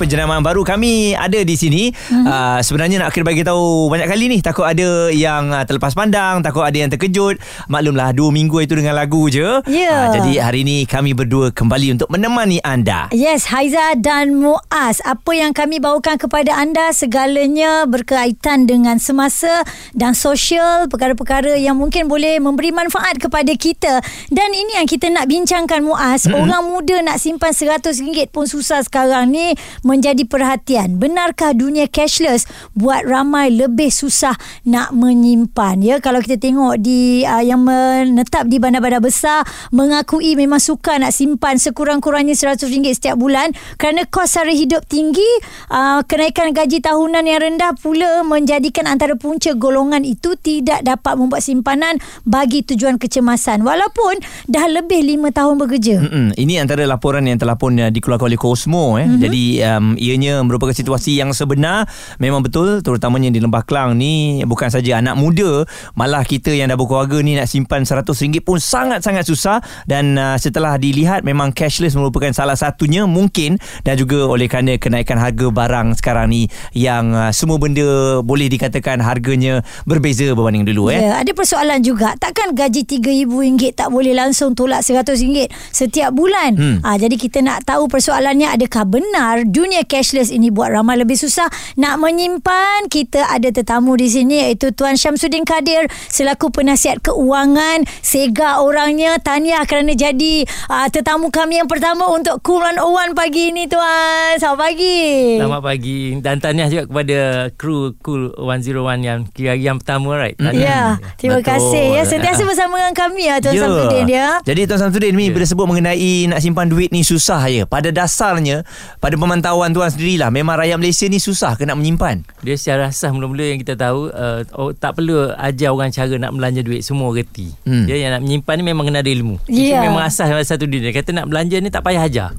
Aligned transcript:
penjenamaan 0.00 0.40
baru 0.40 0.64
kami 0.64 1.12
ada 1.12 1.36
di 1.44 1.52
sini. 1.60 1.92
Mm-hmm. 1.92 2.24
Uh, 2.24 2.58
sebenarnya 2.64 2.96
nak 3.04 3.12
kira 3.12 3.28
bagi 3.28 3.44
tahu 3.44 3.92
banyak 3.92 4.08
kali 4.08 4.32
ni 4.32 4.40
takut 4.40 4.64
ada 4.64 5.12
yang 5.12 5.52
uh, 5.52 5.60
terlepas 5.68 5.92
pandang, 5.92 6.40
takut 6.40 6.64
ada 6.64 6.72
yang 6.80 6.88
terkejut. 6.88 7.36
Maklumlah 7.68 8.16
dua 8.16 8.32
minggu 8.32 8.64
itu 8.64 8.80
dengan 8.80 8.96
lagu 8.96 9.28
je. 9.28 9.60
Yeah. 9.68 10.08
Uh, 10.08 10.16
jadi 10.16 10.32
hari 10.40 10.64
ini 10.64 10.88
kami 10.88 11.12
berdua 11.12 11.52
kembali 11.52 12.00
untuk 12.00 12.08
menemani 12.08 12.64
anda. 12.64 13.12
Yes, 13.12 13.52
Haiza 13.52 14.00
dan 14.00 14.40
Muaz. 14.40 15.04
Apa 15.04 15.36
yang 15.36 15.52
kami 15.52 15.76
bawakan 15.84 16.16
kepada 16.16 16.56
anda 16.56 16.96
segalanya 16.96 17.84
berkaitan 17.84 18.64
dengan 18.64 18.96
semasa 18.96 19.68
dan 19.92 20.16
sosial, 20.16 20.88
perkara-perkara 20.88 21.60
yang 21.60 21.76
mungkin 21.76 22.08
boleh 22.08 22.40
memberi 22.40 22.72
manfaat 22.72 23.20
kepada 23.20 23.52
kita. 23.52 24.00
Dan 24.32 24.48
ini 24.56 24.80
yang 24.80 24.88
kita 24.88 25.12
nak 25.12 25.28
bincangkan 25.28 25.84
Muaz. 25.84 26.24
Mm-hmm. 26.24 26.40
Orang 26.40 26.64
muda 26.72 26.96
nak 27.04 27.20
simpan 27.20 27.50
RM100 27.50 28.30
pun 28.30 28.46
susah 28.46 28.80
sekarang 28.86 29.34
ni 29.34 29.52
menjadi 29.90 30.22
perhatian. 30.22 31.02
Benarkah 31.02 31.50
dunia 31.50 31.90
cashless 31.90 32.46
buat 32.78 33.02
ramai 33.02 33.50
lebih 33.50 33.90
susah 33.90 34.38
nak 34.62 34.94
menyimpan? 34.94 35.82
Ya, 35.82 35.98
kalau 35.98 36.22
kita 36.22 36.38
tengok 36.38 36.78
di 36.78 37.26
uh, 37.26 37.42
yang 37.42 37.66
menetap 37.66 38.46
di 38.46 38.62
bandar-bandar 38.62 39.02
besar 39.02 39.42
mengakui 39.74 40.38
memang 40.38 40.62
suka 40.62 40.94
nak 41.02 41.10
simpan 41.10 41.58
sekurang-kurangnya 41.58 42.38
RM100 42.38 42.94
setiap 42.94 43.16
bulan 43.18 43.50
kerana 43.74 44.06
kos 44.06 44.38
sara 44.38 44.54
hidup 44.54 44.86
tinggi, 44.86 45.26
uh, 45.74 46.06
kenaikan 46.06 46.54
gaji 46.54 46.78
tahunan 46.78 47.26
yang 47.26 47.40
rendah 47.42 47.74
pula 47.74 48.22
menjadikan 48.22 48.86
antara 48.86 49.18
punca 49.18 49.50
golongan 49.58 50.06
itu 50.06 50.38
tidak 50.38 50.86
dapat 50.86 51.18
membuat 51.18 51.42
simpanan 51.42 51.98
bagi 52.22 52.62
tujuan 52.62 53.00
kecemasan 53.00 53.66
walaupun 53.66 54.22
dah 54.46 54.70
lebih 54.70 55.02
5 55.18 55.34
tahun 55.34 55.54
bekerja. 55.58 55.96
Mm-mm. 56.04 56.26
Ini 56.36 56.62
antara 56.62 56.86
laporan 56.86 57.26
yang 57.26 57.40
telah 57.40 57.56
pun 57.58 57.74
uh, 57.80 57.90
dikeluarkan 57.90 58.30
oleh 58.30 58.38
Cosmo 58.38 59.00
eh. 59.00 59.08
Mm-hmm. 59.08 59.20
Jadi 59.24 59.44
uh, 59.64 59.79
um, 59.80 59.96
ianya 59.96 60.44
merupakan 60.44 60.76
situasi 60.76 61.16
yang 61.16 61.32
sebenar 61.32 61.88
memang 62.20 62.44
betul 62.44 62.84
terutamanya 62.84 63.32
di 63.32 63.40
Lembah 63.40 63.64
Kelang 63.64 63.96
ni 63.96 64.44
bukan 64.44 64.68
saja 64.68 65.00
anak 65.00 65.16
muda 65.16 65.64
malah 65.96 66.22
kita 66.22 66.52
yang 66.52 66.68
dah 66.68 66.76
berkeluarga 66.76 67.24
ni 67.24 67.40
nak 67.40 67.48
simpan 67.48 67.88
RM100 67.88 68.44
pun 68.44 68.60
sangat-sangat 68.60 69.24
susah 69.24 69.64
dan 69.88 70.20
uh, 70.20 70.36
setelah 70.36 70.76
dilihat 70.76 71.24
memang 71.24 71.56
cashless 71.56 71.96
merupakan 71.96 72.30
salah 72.36 72.54
satunya 72.54 73.08
mungkin 73.08 73.56
dan 73.82 73.96
juga 73.96 74.28
oleh 74.28 74.46
kerana 74.46 74.76
kenaikan 74.76 75.16
harga 75.16 75.48
barang 75.48 75.96
sekarang 75.96 76.28
ni 76.28 76.52
yang 76.76 77.16
uh, 77.16 77.32
semua 77.32 77.56
benda 77.56 78.20
boleh 78.20 78.52
dikatakan 78.52 79.00
harganya 79.00 79.64
berbeza 79.88 80.28
berbanding 80.36 80.68
dulu 80.68 80.92
eh. 80.92 81.00
Ya, 81.00 81.24
ada 81.24 81.32
persoalan 81.32 81.80
juga. 81.80 82.12
Takkan 82.20 82.52
gaji 82.52 82.84
RM3,000 82.84 83.78
tak 83.78 83.88
boleh 83.94 84.12
langsung 84.12 84.52
tolak 84.58 84.82
RM100 84.82 85.48
setiap 85.70 86.10
bulan? 86.10 86.58
Hmm. 86.58 86.76
Ha, 86.82 86.98
jadi 86.98 87.14
kita 87.14 87.40
nak 87.40 87.62
tahu 87.64 87.86
persoalannya 87.86 88.50
adakah 88.50 88.84
benar 88.84 89.46
dunia 89.60 89.84
cashless 89.84 90.32
ini 90.32 90.48
buat 90.48 90.72
ramai 90.72 90.96
lebih 90.96 91.20
susah 91.20 91.52
nak 91.76 92.00
menyimpan. 92.00 92.88
Kita 92.88 93.28
ada 93.28 93.52
tetamu 93.52 93.92
di 93.92 94.08
sini 94.08 94.48
iaitu 94.48 94.72
Tuan 94.72 94.96
Syamsuddin 94.96 95.44
Kadir 95.44 95.84
selaku 96.08 96.48
penasihat 96.48 97.04
keuangan. 97.04 97.84
Sega 98.00 98.64
orangnya. 98.64 99.20
Tahniah 99.20 99.68
kerana 99.68 99.92
jadi 99.92 100.48
uh, 100.72 100.88
tetamu 100.88 101.28
kami 101.28 101.60
yang 101.60 101.68
pertama 101.68 102.08
untuk 102.08 102.40
Cool 102.40 102.64
101 102.64 103.12
pagi 103.12 103.52
ini 103.52 103.68
Tuan. 103.68 104.40
Selamat 104.40 104.58
pagi. 104.72 105.00
Selamat 105.36 105.60
pagi. 105.60 106.00
Dan 106.24 106.34
tahniah 106.40 106.68
juga 106.72 106.84
kepada 106.88 107.18
kru 107.60 107.92
Cool 108.00 108.32
101 108.32 109.04
yang 109.04 109.18
kira 109.28 109.52
yang 109.60 109.76
pertama 109.76 110.16
right. 110.16 110.40
Tahniah. 110.40 110.64
Ya, 110.64 110.84
terima 111.20 111.44
Betul. 111.44 111.52
kasih 111.52 111.84
ya. 112.00 112.02
Sentiasa 112.08 112.42
bersama 112.48 112.80
dengan 112.80 112.96
kami 112.96 113.28
ya 113.28 113.36
Tuan 113.44 113.52
ya. 113.52 113.60
Syamsuddin 113.60 114.06
ya. 114.08 114.28
Jadi 114.40 114.60
Tuan 114.64 114.80
Syamsuddin 114.88 115.12
ni 115.12 115.28
ya. 115.28 115.32
bila 115.36 115.44
sebut 115.44 115.66
mengenai 115.68 116.32
nak 116.32 116.40
simpan 116.40 116.72
duit 116.72 116.88
ni 116.88 117.04
susah 117.04 117.44
ya. 117.52 117.68
Pada 117.68 117.92
dasarnya 117.92 118.64
pada 119.02 119.14
pemantauan 119.20 119.49
pengetahuan 119.50 119.74
tuan 119.74 119.90
sendirilah. 119.90 120.30
Memang 120.30 120.54
rakyat 120.54 120.78
Malaysia 120.78 121.06
ni 121.10 121.18
susah 121.18 121.58
ke 121.58 121.66
nak 121.66 121.74
menyimpan? 121.82 122.22
Dia 122.46 122.54
secara 122.54 122.94
asas 122.94 123.10
mula-mula 123.10 123.50
yang 123.50 123.58
kita 123.58 123.74
tahu 123.74 124.06
uh, 124.14 124.46
oh, 124.54 124.70
tak 124.70 125.02
perlu 125.02 125.34
ajar 125.34 125.74
orang 125.74 125.90
cara 125.90 126.14
nak 126.22 126.30
belanja 126.30 126.62
duit. 126.62 126.86
Semua 126.86 127.10
reti. 127.10 127.50
Hmm. 127.66 127.84
dia 127.90 127.98
yang 127.98 128.14
nak 128.14 128.22
menyimpan 128.22 128.54
ni 128.62 128.64
memang 128.70 128.84
kena 128.86 129.02
ada 129.02 129.10
ilmu. 129.10 129.42
Yeah. 129.50 129.82
itu 129.82 129.90
memang 129.90 130.06
asas 130.06 130.30
satu 130.46 130.70
dia 130.70 130.94
kata 130.94 131.10
nak 131.10 131.26
belanja 131.26 131.58
ni 131.58 131.68
tak 131.68 131.82
payah 131.82 132.06
ajar. 132.06 132.30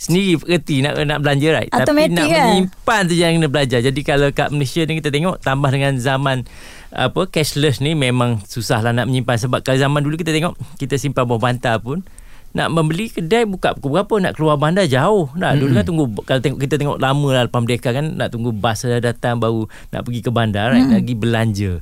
Sendiri 0.00 0.40
reti 0.42 0.82
nak 0.82 0.98
nak 1.06 1.20
belanja 1.22 1.48
right? 1.54 1.70
Automatic 1.70 2.18
tapi 2.18 2.18
nak 2.18 2.26
kan? 2.26 2.46
menyimpan 2.50 3.00
tu 3.06 3.14
yang 3.14 3.30
kena 3.38 3.48
belajar. 3.48 3.80
Jadi 3.84 4.00
kalau 4.02 4.28
kat 4.34 4.48
Malaysia 4.50 4.82
ni 4.82 4.98
kita 4.98 5.14
tengok 5.14 5.38
tambah 5.38 5.70
dengan 5.70 5.94
zaman 6.02 6.50
apa 6.90 7.20
cashless 7.30 7.78
ni 7.78 7.94
memang 7.94 8.42
susah 8.42 8.82
lah 8.82 8.90
nak 8.90 9.06
menyimpan. 9.06 9.38
Sebab 9.38 9.62
kalau 9.62 9.78
zaman 9.78 10.02
dulu 10.02 10.18
kita 10.18 10.34
tengok 10.34 10.58
kita 10.82 10.98
simpan 10.98 11.22
bawah 11.22 11.38
bantal 11.38 11.78
pun 11.78 12.02
nak 12.50 12.68
membeli 12.74 13.06
kedai 13.06 13.46
buka 13.46 13.78
pukul 13.78 14.00
berapa 14.00 14.14
nak 14.18 14.32
keluar 14.34 14.58
bandar 14.58 14.86
jauh 14.90 15.30
nak 15.38 15.54
dulu 15.54 15.70
kan 15.70 15.84
tunggu 15.86 16.04
kalau 16.26 16.40
tengok 16.42 16.58
kita 16.58 16.74
tengok 16.82 16.98
lama 16.98 17.28
lah 17.30 17.42
lepas 17.46 17.60
merdeka 17.62 17.94
kan 17.94 18.18
nak 18.18 18.34
tunggu 18.34 18.50
bas 18.50 18.82
dah 18.82 18.98
datang 18.98 19.38
baru 19.38 19.70
nak 19.94 20.02
pergi 20.02 20.20
ke 20.26 20.30
bandar 20.34 20.74
right? 20.74 20.86
nak 20.86 21.00
pergi 21.06 21.16
belanja 21.16 21.72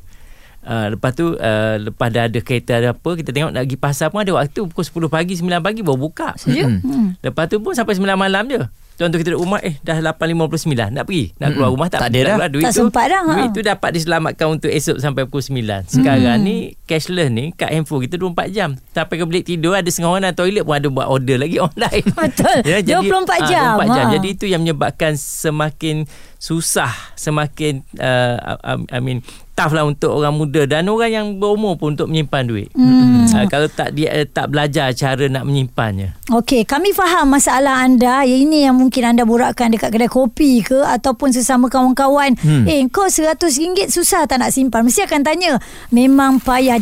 Uh, 0.68 0.92
lepas 0.92 1.16
tu 1.16 1.32
uh, 1.32 1.80
lepas 1.80 2.12
dah 2.12 2.28
ada 2.28 2.44
kereta 2.44 2.76
ada 2.76 2.92
apa 2.92 3.10
kita 3.16 3.32
tengok 3.32 3.56
nak 3.56 3.64
pergi 3.64 3.78
pasar 3.80 4.12
pun 4.12 4.20
ada 4.20 4.36
waktu 4.36 4.68
pukul 4.68 5.08
10 5.08 5.08
pagi 5.08 5.32
9 5.40 5.64
pagi 5.64 5.80
baru 5.80 5.96
buka. 5.96 6.36
Hmm. 6.36 7.16
Lepas 7.24 7.48
tu 7.48 7.56
pun 7.64 7.72
sampai 7.72 7.96
9 7.96 8.04
malam 8.18 8.44
je. 8.52 8.60
Contoh 8.98 9.14
kita 9.14 9.30
duduk 9.30 9.46
rumah 9.46 9.62
Eh 9.62 9.78
dah 9.86 10.02
8.59 10.02 10.74
Nak 10.74 11.04
pergi? 11.06 11.30
Nak 11.38 11.48
keluar 11.54 11.70
rumah 11.70 11.86
Tak, 11.86 12.02
tak 12.02 12.10
ada 12.10 12.20
dah. 12.34 12.50
duit 12.50 12.66
Tak 12.66 12.74
sempat 12.74 13.06
dah 13.06 13.22
Duit 13.22 13.46
ha. 13.46 13.54
tu 13.54 13.62
dapat 13.62 13.90
diselamatkan 13.94 14.46
Untuk 14.58 14.70
esok 14.74 14.98
sampai 14.98 15.22
pukul 15.30 15.62
9 15.62 15.86
Sekarang 15.86 16.42
hmm. 16.42 16.44
ni 16.44 16.56
Cashless 16.82 17.30
ni 17.30 17.54
Kat 17.54 17.70
handphone 17.70 18.02
kita 18.10 18.18
24 18.18 18.50
jam. 18.50 18.74
Sampai 18.90 19.14
ke 19.22 19.24
bilik 19.24 19.44
tidur 19.46 19.78
Ada 19.78 19.86
setengah 19.86 20.10
orang 20.10 20.22
dalam 20.26 20.36
toilet 20.36 20.62
pun 20.66 20.74
Ada 20.74 20.88
buat 20.90 21.06
order 21.06 21.36
lagi 21.38 21.56
online. 21.70 22.04
Betul. 22.10 22.58
Ya, 22.68 22.82
jadi, 22.82 23.06
24 23.06 23.48
jam 23.48 23.64
ha, 23.64 23.86
24 23.86 23.96
jam. 23.96 24.04
ha. 24.04 24.12
Jadi 24.18 24.28
itu 24.34 24.44
yang 24.50 24.60
menyebabkan 24.66 25.14
Semakin 25.14 25.96
susah 26.42 26.90
Semakin 27.14 27.86
uh, 28.02 28.58
I 28.90 28.98
mean 28.98 29.22
tough 29.58 29.74
lah 29.74 29.82
untuk 29.82 30.14
orang 30.14 30.38
muda 30.38 30.70
dan 30.70 30.86
orang 30.86 31.10
yang 31.10 31.26
berumur 31.42 31.74
pun 31.74 31.98
untuk 31.98 32.06
menyimpan 32.06 32.46
duit. 32.46 32.70
Hmm. 32.78 33.26
Uh, 33.26 33.46
kalau 33.50 33.66
tak 33.66 33.90
dia 33.98 34.14
uh, 34.14 34.22
tak 34.22 34.54
belajar 34.54 34.94
cara 34.94 35.26
nak 35.26 35.42
menyimpannya. 35.42 36.14
Okey, 36.30 36.62
kami 36.62 36.94
faham 36.94 37.26
masalah 37.34 37.82
anda. 37.82 38.22
Ya, 38.22 38.36
ini 38.38 38.62
yang 38.62 38.78
mungkin 38.78 39.02
anda 39.02 39.26
borakkan 39.26 39.74
dekat 39.74 39.90
kedai 39.90 40.06
kopi 40.06 40.62
ke 40.62 40.78
ataupun 40.86 41.34
sesama 41.34 41.66
kawan-kawan. 41.66 42.38
Hmm. 42.38 42.70
Eh, 42.70 42.86
kau 42.86 43.10
RM100 43.10 43.90
susah 43.90 44.30
tak 44.30 44.38
nak 44.38 44.54
simpan? 44.54 44.86
Mesti 44.86 45.10
akan 45.10 45.26
tanya. 45.26 45.58
Memang 45.90 46.38
payah. 46.38 46.78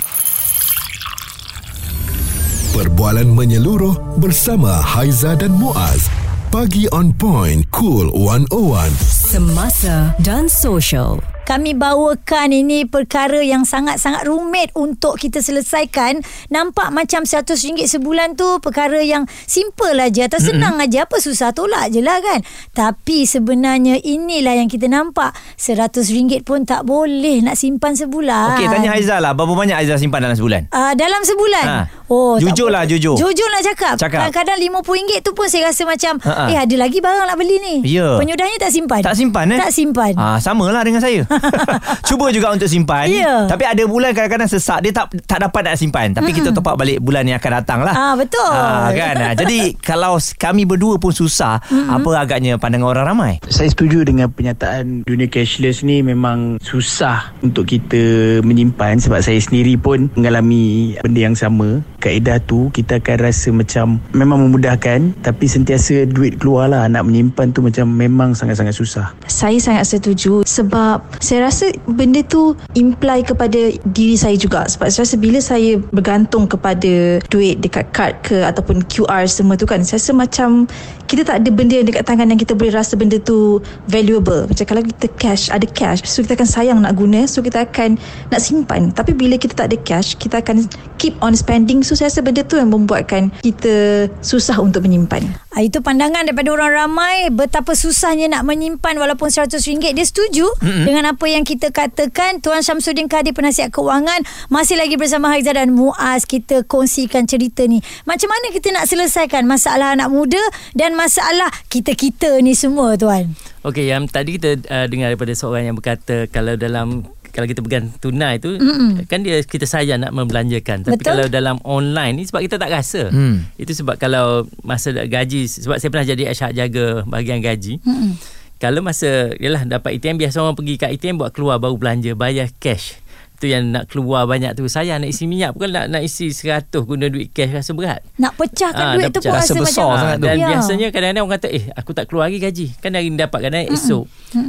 Perbualan 2.77 3.33
menyeluruh 3.33 4.21
bersama 4.21 4.69
Haiza 4.85 5.33
dan 5.33 5.57
Muaz. 5.57 6.13
Pagi 6.53 6.85
on 6.93 7.09
point, 7.17 7.65
cool 7.73 8.13
101. 8.13 8.93
Semasa 9.01 10.13
dan 10.21 10.45
social 10.45 11.25
kami 11.47 11.79
bawakan 11.79 12.51
ini 12.51 12.91
perkara 12.91 13.39
yang 13.39 13.63
sangat-sangat 13.63 14.27
rumit 14.27 14.75
untuk 14.75 15.15
kita 15.15 15.39
selesaikan. 15.39 16.19
Nampak 16.51 16.91
macam 16.91 17.23
RM100 17.23 17.87
sebulan 17.87 18.35
tu 18.35 18.59
perkara 18.59 18.99
yang 18.99 19.31
simple 19.47 19.95
aja 19.95 20.27
atau 20.27 20.43
senang 20.43 20.75
mm-hmm. 20.75 20.91
aja. 20.91 21.07
Apa 21.07 21.23
susah 21.23 21.55
tolak 21.55 21.95
je 21.95 22.03
lah 22.03 22.19
kan. 22.19 22.43
Tapi 22.75 23.31
sebenarnya 23.31 24.03
inilah 24.03 24.59
yang 24.59 24.67
kita 24.67 24.91
nampak. 24.91 25.39
RM100 25.55 26.43
pun 26.43 26.67
tak 26.67 26.83
boleh 26.83 27.47
nak 27.47 27.55
simpan 27.55 27.95
sebulan. 27.95 28.59
Okey, 28.59 28.67
tanya 28.67 28.91
Aizah 28.99 29.23
lah. 29.23 29.31
Berapa 29.31 29.55
banyak 29.55 29.79
Aizah 29.79 30.03
simpan 30.03 30.27
dalam 30.27 30.35
sebulan? 30.35 30.75
Uh, 30.75 30.99
dalam 30.99 31.23
sebulan? 31.23 31.67
Ha. 31.71 31.79
Oh, 32.11 32.43
jujur 32.43 32.75
lah, 32.75 32.83
jujur. 32.91 33.15
Jujur 33.15 33.49
lah 33.55 33.63
cakap. 33.63 33.95
cakap. 33.95 34.31
Kadang-kadang 34.31 34.59
RM50 34.83 35.23
tu 35.23 35.31
pun 35.31 35.47
saya 35.47 35.71
rasa 35.71 35.87
macam, 35.87 36.19
Ha-ha. 36.23 36.51
eh 36.51 36.59
ada 36.59 36.75
lagi 36.75 36.99
barang 36.99 37.27
nak 37.31 37.39
beli 37.39 37.57
ni. 37.63 37.75
Ya. 37.87 38.19
Penyudahnya 38.19 38.59
tak 38.59 38.75
simpan. 38.75 39.03
Tak 39.07 39.15
simpan 39.15 39.47
eh? 39.55 39.59
Tak 39.63 39.71
simpan. 39.71 40.13
Ah, 40.19 40.39
sama 40.43 40.67
lah 40.71 40.83
dengan 40.83 40.99
saya. 40.99 41.23
Cuba 42.09 42.31
juga 42.33 42.53
untuk 42.55 42.69
simpan 42.69 43.07
yeah. 43.09 43.45
Tapi 43.47 43.65
ada 43.67 43.83
bulan 43.85 44.13
kadang-kadang 44.13 44.51
sesak 44.51 44.83
Dia 44.83 44.93
tak 44.93 45.13
tak 45.27 45.49
dapat 45.49 45.73
nak 45.73 45.77
simpan 45.79 46.13
Tapi 46.13 46.31
mm-hmm. 46.31 46.47
kita 46.53 46.57
top 46.57 46.73
up 46.73 46.77
balik 46.79 46.99
Bulan 47.03 47.27
yang 47.27 47.39
akan 47.39 47.53
datang 47.63 47.81
lah 47.85 47.95
ah, 47.95 48.15
Betul 48.15 48.53
ah, 48.53 48.91
kan? 48.93 49.15
Ah, 49.21 49.35
jadi 49.37 49.75
Kalau 49.89 50.19
kami 50.39 50.65
berdua 50.65 50.97
pun 51.01 51.13
susah 51.13 51.61
mm-hmm. 51.67 51.97
Apa 52.01 52.11
agaknya 52.23 52.53
pandangan 52.61 52.89
orang 52.93 53.07
ramai 53.07 53.33
Saya 53.49 53.71
setuju 53.71 54.07
dengan 54.07 54.31
penyataan 54.31 55.07
Dunia 55.07 55.29
cashless 55.31 55.83
ni 55.87 56.01
memang 56.01 56.59
Susah 56.63 57.35
Untuk 57.43 57.69
kita 57.69 58.41
menyimpan 58.43 59.01
Sebab 59.01 59.21
saya 59.23 59.39
sendiri 59.39 59.77
pun 59.79 60.09
Mengalami 60.15 60.97
benda 61.01 61.21
yang 61.21 61.37
sama 61.37 61.83
kaedah 62.07 62.39
tu 62.39 62.71
kita 62.71 63.03
akan 63.03 63.17
rasa 63.19 63.49
macam 63.51 63.99
memang 64.15 64.47
memudahkan 64.47 65.19
tapi 65.27 65.51
sentiasa 65.51 66.07
duit 66.07 66.39
keluar 66.39 66.71
lah 66.71 66.87
nak 66.87 67.03
menyimpan 67.03 67.51
tu 67.51 67.67
macam 67.67 67.91
memang 67.91 68.31
sangat-sangat 68.31 68.79
susah. 68.79 69.07
Saya 69.27 69.59
sangat 69.59 69.91
setuju 69.91 70.47
sebab 70.47 71.03
saya 71.27 71.51
rasa 71.51 71.75
benda 71.91 72.23
tu 72.23 72.55
imply 72.79 73.27
kepada 73.27 73.75
diri 73.91 74.15
saya 74.15 74.39
juga. 74.39 74.63
Sebab 74.71 74.87
saya 74.95 75.03
rasa 75.03 75.17
bila 75.19 75.43
saya 75.43 75.83
bergantung 75.91 76.47
kepada 76.47 77.19
duit 77.27 77.59
dekat 77.59 77.91
kad 77.91 78.15
ke 78.23 78.47
ataupun 78.47 78.87
QR 78.87 79.27
semua 79.27 79.59
tu 79.59 79.67
kan 79.67 79.83
saya 79.83 79.99
rasa 79.99 80.15
macam 80.15 80.71
kita 81.07 81.23
tak 81.23 81.43
ada 81.43 81.51
benda 81.51 81.83
yang 81.83 81.87
dekat 81.87 82.07
tangan 82.07 82.31
yang 82.31 82.39
kita 82.39 82.55
boleh 82.55 82.71
rasa 82.71 82.95
benda 82.95 83.19
tu 83.19 83.59
valuable. 83.91 84.47
Macam 84.47 84.65
kalau 84.71 84.83
kita 84.87 85.07
cash 85.19 85.51
ada 85.51 85.67
cash 85.67 86.07
so 86.07 86.23
kita 86.23 86.39
akan 86.39 86.47
sayang 86.47 86.79
nak 86.79 86.95
guna 86.95 87.27
so 87.27 87.43
kita 87.43 87.67
akan 87.67 87.99
nak 88.31 88.39
simpan. 88.39 88.95
Tapi 88.95 89.11
bila 89.11 89.35
kita 89.35 89.59
tak 89.59 89.75
ada 89.75 89.79
cash 89.83 90.15
kita 90.15 90.39
akan 90.39 90.63
keep 91.03 91.19
on 91.19 91.35
spending. 91.35 91.83
So 91.83 91.99
saya 91.99 92.11
rasa 92.11 92.23
benda 92.23 92.47
tu 92.47 92.55
yang 92.55 92.71
membuatkan 92.71 93.35
kita 93.43 94.07
susah 94.23 94.63
untuk 94.63 94.87
menyimpan. 94.87 95.47
Ah, 95.57 95.65
Itu 95.65 95.81
pandangan 95.81 96.29
daripada 96.29 96.53
orang 96.53 96.85
ramai. 96.85 97.33
Betapa 97.33 97.73
susahnya 97.73 98.29
nak 98.29 98.45
menyimpan 98.45 99.01
walaupun 99.01 99.33
RM100. 99.33 99.97
Dia 99.97 100.05
setuju 100.05 100.45
mm-hmm. 100.61 100.85
dengan 100.85 101.05
apa 101.16 101.16
yang 101.25 101.41
kita 101.43 101.73
katakan. 101.73 102.45
Tuan 102.45 102.61
Syamsuddin 102.61 103.09
Kadir 103.09 103.33
penasihat 103.33 103.73
keuangan 103.73 104.21
masih 104.47 104.77
lagi 104.77 105.01
bersama 105.01 105.33
Haiza 105.33 105.57
dan 105.57 105.73
Muaz 105.73 106.29
kita 106.29 106.61
kongsikan 106.63 107.25
cerita 107.25 107.65
ni. 107.65 107.81
Macam 108.05 108.29
mana 108.29 108.53
kita 108.53 108.69
nak 108.71 108.85
selesaikan 108.85 109.49
masalah 109.49 109.97
anak 109.97 110.13
muda 110.13 110.43
dan 110.73 110.93
masalah 110.93 111.49
kita-kita 111.67 112.37
ni 112.41 112.53
semua 112.53 113.01
tuan? 113.01 113.33
Okey, 113.63 113.89
yang 113.89 114.05
tadi 114.05 114.37
kita 114.37 114.61
uh, 114.63 114.87
dengar 114.87 115.09
daripada 115.09 115.33
seorang 115.33 115.65
yang 115.65 115.77
berkata 115.77 116.29
kalau 116.29 116.55
dalam 116.55 117.09
kalau 117.31 117.45
kita 117.45 117.61
pegang 117.61 117.93
tunai 117.95 118.41
tu 118.41 118.57
Mm-mm. 118.57 119.05
kan 119.05 119.21
dia 119.21 119.45
kita 119.45 119.69
sayang 119.69 120.01
nak 120.01 120.17
membelanjakan 120.17 120.89
tapi 120.89 120.97
Betul. 120.97 121.05
kalau 121.05 121.25
dalam 121.29 121.61
online 121.69 122.17
ni 122.17 122.25
sebab 122.25 122.41
kita 122.41 122.57
tak 122.57 122.73
rasa 122.73 123.13
Hmm. 123.13 123.45
itu 123.55 123.77
sebab 123.77 124.01
kalau 124.01 124.49
masa 124.65 124.89
gaji 124.97 125.45
sebab 125.45 125.77
saya 125.77 125.93
pernah 125.93 126.09
jadi 126.09 126.33
asyik 126.33 126.57
jaga 126.57 126.87
bahagian 127.05 127.45
gaji 127.45 127.77
Mm-mm. 127.85 128.17
Kalau 128.57 128.81
masa 128.81 129.09
yalah 129.37 129.63
dapat 129.63 129.97
ATM 129.97 130.17
biasa 130.19 130.39
orang 130.39 130.55
pergi 130.55 130.75
kat 130.77 130.91
ATM 130.91 131.17
buat 131.17 131.31
keluar 131.31 131.57
baru 131.57 131.75
belanja 131.75 132.13
bayar 132.13 132.49
cash. 132.55 132.99
Tu 133.37 133.49
yang 133.49 133.69
nak 133.69 133.85
keluar 133.87 134.25
banyak 134.25 134.53
tu. 134.53 134.65
Saya 134.65 134.97
nak 134.97 135.07
isi 135.07 135.25
minyak 135.25 135.53
bukan 135.53 135.69
nak 135.69 135.87
nak 135.89 136.01
isi 136.01 136.33
100 136.33 136.73
guna 136.81 137.05
duit 137.07 137.29
cash 137.31 137.53
rasa 137.53 137.71
berat. 137.71 138.01
Nak 138.17 138.33
pecahkan 138.33 138.81
Ah, 138.83 138.93
duit 138.97 139.13
tu 139.13 139.21
pun 139.21 139.29
pecah. 139.29 139.37
rasa, 139.37 139.53
Rasa 139.53 139.61
besar 139.61 139.85
macam 139.85 139.99
sangat 139.99 140.17
tu. 140.17 140.25
Dan 140.25 140.35
Ya. 140.35 140.49
biasanya 140.49 140.87
kadang-kadang 140.89 141.23
orang 141.23 141.37
kata 141.37 141.49
Eh 141.51 141.65
aku 141.71 141.91
tak 141.93 142.05
keluar 142.07 142.25
lagi 142.27 142.39
gaji. 142.39 142.67
Kan 142.79 142.91
hari 142.93 143.07
ni 143.07 143.17
dapat 143.17 143.39
Kadang-kadang 143.39 143.77
esok. 143.77 144.05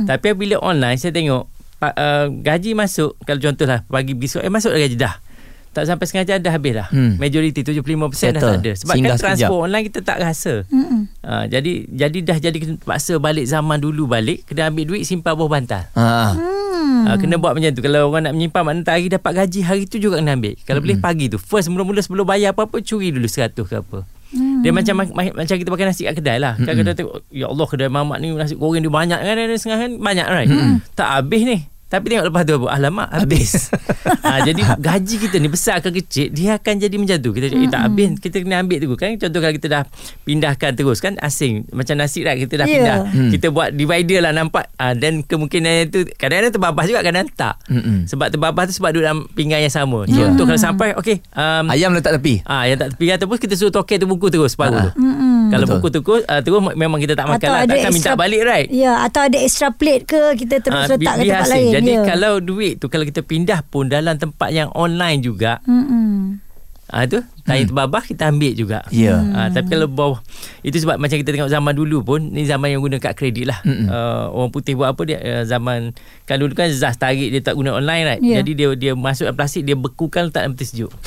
Tapi 0.08 0.28
bila 0.34 0.56
online 0.62 0.96
Saya 0.96 1.12
tengok 1.12 1.44
uh, 1.82 2.26
Gaji 2.34 2.72
masuk 2.74 3.16
Kalau 3.22 3.40
contohlah 3.40 3.84
Pagi 3.84 4.12
besok 4.12 4.40
Eh 4.40 4.50
masuk 4.50 4.72
dah 4.72 4.82
gaji 4.82 4.98
dah 4.98 5.16
Tak 5.70 5.84
sampai 5.86 6.04
setengah 6.04 6.26
jam 6.26 6.38
dah 6.40 6.52
habis 6.52 6.74
dah 6.74 6.88
Hmm. 6.88 7.16
Majoriti 7.16 7.62
75% 7.62 7.86
dah 8.02 8.10
Settle. 8.12 8.42
tak 8.42 8.58
ada 8.60 8.72
Sebab 8.74 8.94
Singgah 8.94 9.10
kan 9.10 9.20
transfer 9.20 9.46
sekejap. 9.46 9.64
online 9.64 9.86
Kita 9.86 10.00
tak 10.02 10.18
rasa 10.20 10.54
uh, 11.22 11.44
Jadi 11.46 11.72
Jadi 11.88 12.18
dah 12.22 12.38
jadi 12.38 12.58
Paksa 12.80 13.14
balik 13.18 13.46
zaman 13.46 13.78
dulu 13.78 14.04
balik 14.06 14.42
Kena 14.44 14.68
ambil 14.68 14.84
duit 14.86 15.04
Simpan 15.04 15.34
bawah 15.34 15.52
bantal 15.52 15.86
Ha. 15.94 16.34
Hmm. 16.34 17.04
Uh, 17.06 17.16
kena 17.16 17.36
buat 17.36 17.54
macam 17.54 17.70
tu 17.70 17.80
Kalau 17.80 18.08
orang 18.08 18.24
nak 18.24 18.34
menyimpan 18.34 18.62
Maknanya 18.64 18.84
tak 18.84 18.94
hari 18.96 19.08
dapat 19.10 19.32
gaji 19.36 19.60
Hari 19.62 19.84
tu 19.86 19.98
juga 19.98 20.18
kena 20.18 20.34
ambil 20.34 20.54
Kalau 20.60 20.80
boleh 20.80 20.98
pagi 20.98 21.26
tu 21.28 21.38
First 21.38 21.68
mula-mula 21.68 22.00
sebelum 22.00 22.24
bayar 22.24 22.52
apa-apa 22.52 22.80
Curi 22.80 23.10
dulu 23.10 23.26
100 23.26 23.54
ke 23.54 23.76
apa 23.78 24.00
Hmm. 24.28 24.60
dia 24.60 24.76
macam 24.76 24.92
ma- 25.00 25.08
macam 25.34 25.56
kita 25.56 25.72
makan 25.72 25.88
nasi 25.88 26.04
kat 26.04 26.20
kedai 26.20 26.36
lah. 26.36 26.60
Kadang-kadang 26.60 27.00
tengok 27.00 27.16
ya 27.32 27.48
Allah 27.48 27.64
kedai 27.64 27.88
mamak 27.88 28.20
ni 28.20 28.28
nasi 28.30 28.60
goreng 28.60 28.84
dia 28.84 28.92
banyak 28.92 29.16
kan 29.16 29.36
ada 29.40 29.56
setengah 29.56 29.80
kan 29.80 29.92
banyak 29.96 30.28
right. 30.28 30.52
Tak 30.92 31.08
habis 31.16 31.42
ni. 31.46 31.58
Tapi 31.88 32.06
tengok 32.06 32.26
lepas 32.28 32.44
tu 32.44 32.54
apa? 32.54 32.68
Alamak 32.70 33.08
habis. 33.10 33.72
ha, 34.22 34.40
jadi 34.48 34.60
gaji 34.76 35.16
kita 35.20 35.36
ni 35.36 35.48
besar 35.48 35.80
ke 35.80 35.90
kecil 35.94 36.28
dia 36.30 36.56
akan 36.56 36.74
jadi 36.78 36.96
macam 36.96 37.18
tu. 37.18 37.32
Kita 37.32 37.46
cakap 37.48 37.60
eh, 37.60 37.70
tak 37.70 37.82
habis 37.82 38.08
kita 38.18 38.36
kena 38.40 38.56
ambil 38.60 38.78
tu 38.78 38.88
kan. 38.94 39.16
Contoh 39.16 39.40
kalau 39.40 39.54
kita 39.54 39.68
dah 39.70 39.84
pindahkan 40.22 40.72
terus 40.74 41.00
kan 41.00 41.16
asing 41.18 41.64
macam 41.72 41.96
nasi 41.96 42.22
right 42.22 42.36
kita 42.38 42.54
dah 42.58 42.68
Ya. 42.68 42.74
pindah. 42.74 42.98
Hmm. 43.08 43.32
Kita 43.32 43.48
buat 43.50 43.70
divider 43.72 44.20
lah 44.20 44.32
nampak. 44.32 44.68
Ha, 44.76 44.92
dan 44.94 45.22
kemungkinan 45.22 45.56
itu 45.88 46.12
kadang-kadang 46.14 46.54
terbabas 46.54 46.84
juga 46.86 47.02
kadang 47.02 47.26
tak. 47.30 47.56
Mm-mm. 47.66 48.04
Sebab 48.06 48.28
terbabas 48.30 48.68
tu 48.68 48.76
sebab 48.76 48.90
duduk 48.92 49.04
dalam 49.04 49.20
pinggan 49.32 49.60
yang 49.60 49.72
sama. 49.72 50.04
Ya. 50.06 50.28
Contoh 50.28 50.44
kalau 50.46 50.60
sampai 50.60 50.92
okey 50.98 51.24
um, 51.32 51.66
Ayam 51.68 51.92
letak 51.92 52.16
tepi. 52.16 52.44
Ah, 52.44 52.64
yang 52.64 52.76
tak 52.76 52.94
tepi 52.94 53.08
ataupun 53.10 53.38
kita 53.38 53.54
suruh 53.54 53.72
tokel 53.72 53.98
tu 53.98 54.06
buku 54.06 54.28
terus 54.28 54.52
separuh 54.52 54.76
Ah. 54.78 54.84
tu. 54.86 55.00
Mm-mm. 55.00 55.48
Kalau 55.48 55.64
Betul. 55.64 55.76
buku 55.80 55.88
terus 55.94 56.22
uh, 56.26 56.42
terus 56.42 56.60
memang 56.76 57.00
kita 57.00 57.16
tak 57.16 57.26
makan 57.26 57.40
Atau 57.40 57.48
lah. 57.50 57.64
Takkan 57.66 57.90
minta 57.90 58.12
extra- 58.12 58.20
balik 58.20 58.42
right. 58.44 58.68
Ya, 58.68 59.00
atau 59.00 59.22
ada 59.24 59.38
extra 59.38 59.70
plate 59.70 60.04
ke 60.04 60.20
kita 60.36 60.56
terus 60.60 60.76
Ah, 60.78 60.92
letak 60.92 61.14
ke 61.16 61.24
tempat 61.24 61.48
lain. 61.50 61.72
Jadi 61.78 61.92
ya. 61.94 62.04
kalau 62.04 62.42
duit 62.42 62.82
tu 62.82 62.90
kalau 62.90 63.06
kita 63.06 63.22
pindah 63.22 63.62
pun 63.70 63.86
dalam 63.88 64.18
tempat 64.18 64.50
yang 64.50 64.70
online 64.74 65.22
juga, 65.22 65.62
Mm-mm. 65.70 66.42
ah 66.90 67.06
tu 67.06 67.22
tayar 67.48 67.64
hmm. 67.64 67.72
terbabah 67.72 68.04
kita 68.04 68.24
ambil 68.28 68.52
juga. 68.52 68.80
Ya. 68.92 69.24
Ah, 69.32 69.48
tapi 69.48 69.72
kalau 69.72 69.88
bawah 69.88 70.20
itu 70.68 70.84
sebab 70.84 71.00
macam 71.00 71.16
kita 71.16 71.32
tengok 71.32 71.48
zaman 71.48 71.72
dulu 71.72 72.04
pun 72.04 72.20
ni 72.20 72.44
zaman 72.44 72.76
yang 72.76 72.84
guna 72.84 73.00
kad 73.00 73.16
kredit 73.16 73.48
lah. 73.48 73.64
Mm-mm. 73.64 73.88
Uh, 73.88 74.28
orang 74.36 74.52
putih 74.52 74.76
buat 74.76 74.92
apa 74.92 75.02
dia 75.08 75.18
uh, 75.24 75.44
zaman 75.48 75.96
kan 76.28 76.36
dulu 76.44 76.52
kan 76.52 76.68
Zaz 76.76 77.00
tarik 77.00 77.32
dia 77.32 77.40
tak 77.40 77.56
guna 77.56 77.80
online 77.80 78.04
right. 78.04 78.22
Ya. 78.22 78.44
Jadi 78.44 78.52
dia 78.52 78.68
dia 78.76 78.92
masuk 79.00 79.32
dalam 79.32 79.40
plastik 79.40 79.64
dia 79.64 79.80
bekukan 79.80 80.28
letak 80.28 80.44
dalam 80.44 80.60
peti 80.60 80.68
sejuk. 80.68 80.92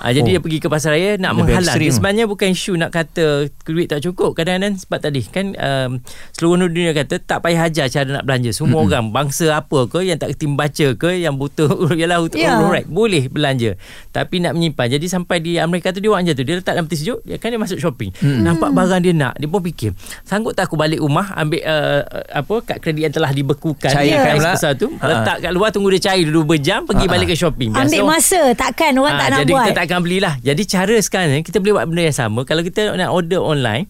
Ah, 0.00 0.10
jadi 0.10 0.26
oh. 0.26 0.32
dia 0.36 0.40
pergi 0.42 0.58
ke 0.58 0.68
pasar 0.68 0.98
raya 0.98 1.14
nak 1.16 1.38
Lebih 1.38 1.54
menghalang. 1.54 1.76
Dia 1.78 1.90
sebenarnya 1.94 2.24
bukan 2.26 2.48
isu 2.50 2.74
nak 2.76 2.90
kata 2.90 3.48
duit 3.62 3.86
tak 3.86 4.02
cukup. 4.02 4.34
Kadang-kadang 4.34 4.76
sebab 4.76 4.98
tadi 4.98 5.22
kan 5.24 5.54
um, 5.54 6.02
seluruh 6.34 6.66
dunia 6.66 6.90
kata 6.90 7.22
tak 7.22 7.46
payah 7.46 7.70
ajar 7.70 7.86
cara 7.88 8.08
nak 8.10 8.26
belanja. 8.26 8.50
Semua 8.50 8.82
mm-hmm. 8.82 8.90
orang 8.90 9.06
bangsa 9.14 9.54
apa 9.54 9.86
ke 9.86 10.02
yang 10.02 10.18
tak 10.18 10.34
kerti 10.34 10.44
membaca 10.50 10.86
ke 10.98 11.10
yang 11.14 11.38
butuh 11.38 11.70
ialah 11.98 12.18
untuk 12.20 12.42
yeah. 12.42 12.58
right, 12.66 12.90
boleh 12.90 13.30
belanja. 13.30 13.78
Tapi 14.10 14.42
nak 14.42 14.58
menyimpan. 14.58 14.98
Jadi 14.98 15.06
sampai 15.20 15.38
di 15.38 15.52
Amerika 15.56 15.88
tu 15.88 15.98
dia 15.98 16.08
macam 16.08 16.30
tu. 16.30 16.40
Dia 16.40 16.54
letak 16.54 16.72
dalam 16.72 16.84
peti 16.84 16.98
sejuk, 16.98 17.20
dia 17.22 17.36
kan 17.36 17.48
dia 17.48 17.56
masuk 17.56 17.76
shopping. 17.76 18.10
Mm-hmm. 18.12 18.42
Nampak 18.42 18.70
barang 18.70 19.00
dia 19.00 19.12
nak, 19.12 19.34
dia 19.34 19.46
pun 19.46 19.60
fikir, 19.60 19.90
sanggup 20.22 20.52
tak 20.52 20.64
aku 20.64 20.74
balik 20.74 20.98
rumah 20.98 21.30
ambil 21.34 21.60
uh, 21.60 22.00
apa 22.32 22.54
kad 22.62 22.76
kredit 22.78 23.02
yang 23.02 23.12
telah 23.12 23.30
dibekukan 23.30 23.88
Cairkan 23.88 24.08
yang 24.30 24.36
pula. 24.38 24.52
besar 24.54 24.72
tu, 24.74 24.88
Ha. 24.92 25.04
letak 25.06 25.36
kat 25.40 25.50
luar 25.50 25.68
tunggu 25.68 25.88
dia 25.92 26.02
cair 26.06 26.24
dulu 26.24 26.44
berjam 26.48 26.82
pergi 26.82 27.04
Ha. 27.04 27.10
balik 27.10 27.26
ke 27.26 27.36
shopping. 27.36 27.70
Ambil 27.70 27.86
orang- 28.00 28.08
masa 28.12 28.40
takkan 28.52 28.92
orang 28.94 29.12
Ah, 29.12 29.20
tak 29.20 29.28
nak 29.28 29.38
jadi 29.38 29.52
buat. 29.52 29.60
kita 29.62 29.72
tak 29.74 29.84
akan 29.86 30.00
belilah. 30.00 30.34
Jadi 30.40 30.62
cara 30.64 30.96
sekarang 30.98 31.40
kita 31.40 31.56
boleh 31.58 31.74
buat 31.74 31.86
benda 31.86 32.02
yang 32.02 32.16
sama. 32.16 32.40
Kalau 32.42 32.60
kita 32.60 32.80
nak 32.92 33.10
order 33.10 33.38
online, 33.38 33.84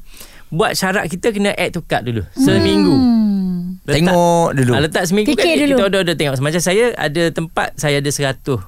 buat 0.48 0.72
syarat 0.72 1.06
kita 1.06 1.30
kena 1.30 1.52
add 1.52 1.70
to 1.70 1.80
cart 1.80 2.02
dulu. 2.02 2.26
Seminggu. 2.34 2.90
Hmm. 2.90 3.78
Letak, 3.80 3.96
Tengok 4.06 4.48
dulu. 4.52 4.72
Ah, 4.72 4.80
letak 4.80 5.02
seminggu 5.04 5.30
Fikir 5.30 5.46
kan 5.46 5.60
dulu. 5.60 5.70
kita 5.72 5.82
order 5.84 6.00
order 6.00 6.14
tengok. 6.14 6.34
Macam 6.38 6.60
saya 6.60 6.84
ada 6.92 7.22
tempat 7.28 7.68
saya 7.74 7.98
ada 7.98 8.10
100 8.10 8.60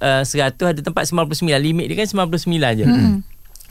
uh, 0.00 0.22
100 0.22 0.54
ada 0.56 0.80
tempat 0.80 1.04
99 1.10 1.46
limit 1.58 1.86
dia 1.90 1.96
kan 2.04 2.28
99 2.28 2.80
je. 2.80 2.86
Hmm. 2.86 3.20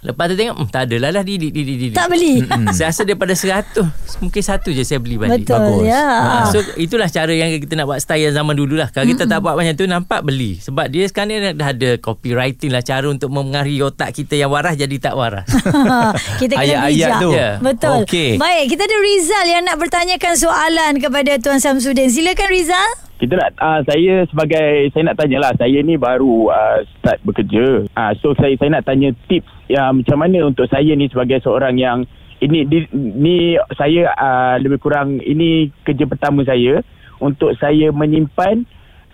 Lepas 0.04 0.28
tu 0.28 0.36
tengok 0.36 0.56
hmm, 0.60 0.68
tak 0.68 0.92
adalah 0.92 1.10
lah 1.16 1.24
di 1.24 1.40
di 1.40 1.48
di 1.48 1.64
di. 1.64 1.76
di. 1.80 1.96
Tak 1.96 2.12
beli. 2.12 2.44
Saya 2.76 2.92
rasa 2.92 3.08
daripada 3.08 3.32
100 3.32 3.80
mungkin 4.20 4.42
satu 4.44 4.76
je 4.76 4.84
saya 4.84 5.00
beli 5.00 5.16
balik. 5.16 5.48
Betul 5.48 5.80
Bagus. 5.80 5.88
ya. 5.88 6.04
Ha, 6.04 6.36
so 6.52 6.60
itulah 6.76 7.08
cara 7.08 7.32
yang 7.32 7.56
kita 7.56 7.80
nak 7.80 7.88
buat 7.88 8.04
style 8.04 8.28
yang 8.28 8.36
zaman 8.36 8.52
dulu 8.52 8.76
lah. 8.76 8.92
Kalau 8.92 9.08
kita 9.08 9.24
tak 9.24 9.40
buat 9.40 9.56
macam 9.56 9.74
tu 9.80 9.88
nampak 9.88 10.28
beli. 10.28 10.60
Sebab 10.60 10.92
dia 10.92 11.08
sekarang 11.08 11.30
ni 11.32 11.38
dah 11.56 11.70
ada 11.72 11.90
copywriting 12.04 12.76
lah 12.76 12.84
cara 12.84 13.08
untuk 13.08 13.32
memengaruhi 13.32 13.80
otak 13.80 14.12
kita 14.12 14.36
yang 14.36 14.52
waras 14.52 14.76
jadi 14.76 14.96
tak 15.00 15.16
waras. 15.16 15.48
kita 16.44 16.60
kena 16.60 16.84
Ayat-ayat 16.84 16.92
bijak. 17.16 17.22
tu. 17.24 17.30
Ya. 17.32 17.50
Betul. 17.64 18.04
Okey. 18.04 18.30
Baik, 18.36 18.76
kita 18.76 18.82
ada 18.84 18.98
Rizal 19.00 19.46
yang 19.48 19.64
nak 19.64 19.78
bertanyakan 19.80 20.34
soalan 20.36 20.94
kepada 21.00 21.32
Tuan 21.40 21.64
Samsudin. 21.64 22.12
Silakan 22.12 22.52
Rizal. 22.52 22.90
Kita 23.22 23.34
nak 23.38 23.52
uh, 23.62 23.82
saya 23.86 24.26
sebagai 24.26 24.90
saya 24.90 25.04
nak 25.08 25.18
tanyalah 25.22 25.54
saya 25.56 25.80
ni 25.86 25.96
baru 25.96 26.50
uh, 26.50 26.82
start 27.00 27.22
bekerja. 27.22 27.86
Uh, 27.94 28.12
so 28.20 28.34
saya 28.34 28.58
saya 28.58 28.80
nak 28.80 28.86
tanya 28.90 29.14
tips 29.30 29.48
yang 29.70 30.02
macam 30.02 30.18
mana 30.18 30.50
untuk 30.50 30.66
saya 30.68 30.98
ni 30.98 31.06
sebagai 31.08 31.40
seorang 31.46 31.78
yang 31.78 32.04
ini 32.44 32.68
di, 32.68 32.90
ni 32.94 33.56
saya 33.78 34.12
uh, 34.18 34.56
lebih 34.60 34.82
kurang 34.82 35.22
ini 35.24 35.72
kerja 35.86 36.04
pertama 36.10 36.44
saya 36.44 36.82
untuk 37.22 37.56
saya 37.56 37.94
menyimpan 37.94 38.66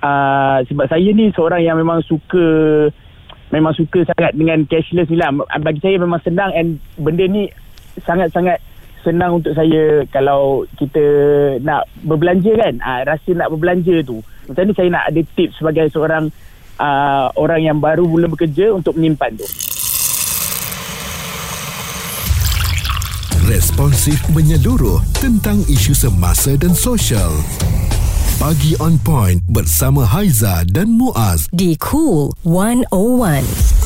uh, 0.01 0.63
sebab 0.65 0.89
saya 0.89 1.09
ni 1.12 1.29
seorang 1.35 1.62
yang 1.62 1.77
memang 1.77 2.01
suka 2.07 2.88
memang 3.51 3.73
suka 3.77 4.05
sangat 4.09 4.31
dengan 4.33 4.63
cashless 4.65 5.12
ni 5.12 5.19
lah. 5.19 5.29
Bagi 5.59 5.83
saya 5.83 6.00
memang 6.01 6.23
senang 6.23 6.50
and 6.55 6.81
benda 6.97 7.27
ni 7.27 7.51
sangat-sangat 8.01 8.63
senang 9.03 9.39
untuk 9.39 9.55
saya 9.55 10.03
kalau 10.11 10.67
kita 10.75 11.03
nak 11.63 11.87
berbelanja 12.03 12.51
kan 12.55 12.75
uh, 12.83 13.01
rasa 13.07 13.29
nak 13.35 13.49
berbelanja 13.53 14.03
tu 14.03 14.19
macam 14.49 14.63
ni 14.65 14.73
saya 14.75 14.89
nak 14.91 15.07
ada 15.07 15.21
tips 15.35 15.61
sebagai 15.61 15.87
seorang 15.93 16.27
uh, 16.81 17.27
orang 17.39 17.61
yang 17.63 17.77
baru 17.77 18.03
mula 18.07 18.27
bekerja 18.27 18.75
untuk 18.75 18.97
menyimpan 18.99 19.39
tu 19.39 19.47
Responsif 23.49 24.21
menyeluruh 24.29 25.01
tentang 25.17 25.57
isu 25.65 25.97
semasa 25.97 26.53
dan 26.53 26.69
sosial. 26.77 27.33
Pagi 28.37 28.77
on 28.77 29.01
point 29.01 29.41
bersama 29.49 30.05
Haiza 30.05 30.61
dan 30.69 30.93
Muaz. 30.93 31.49
di 31.49 31.73
Cool 31.81 32.29
101. 32.45 33.78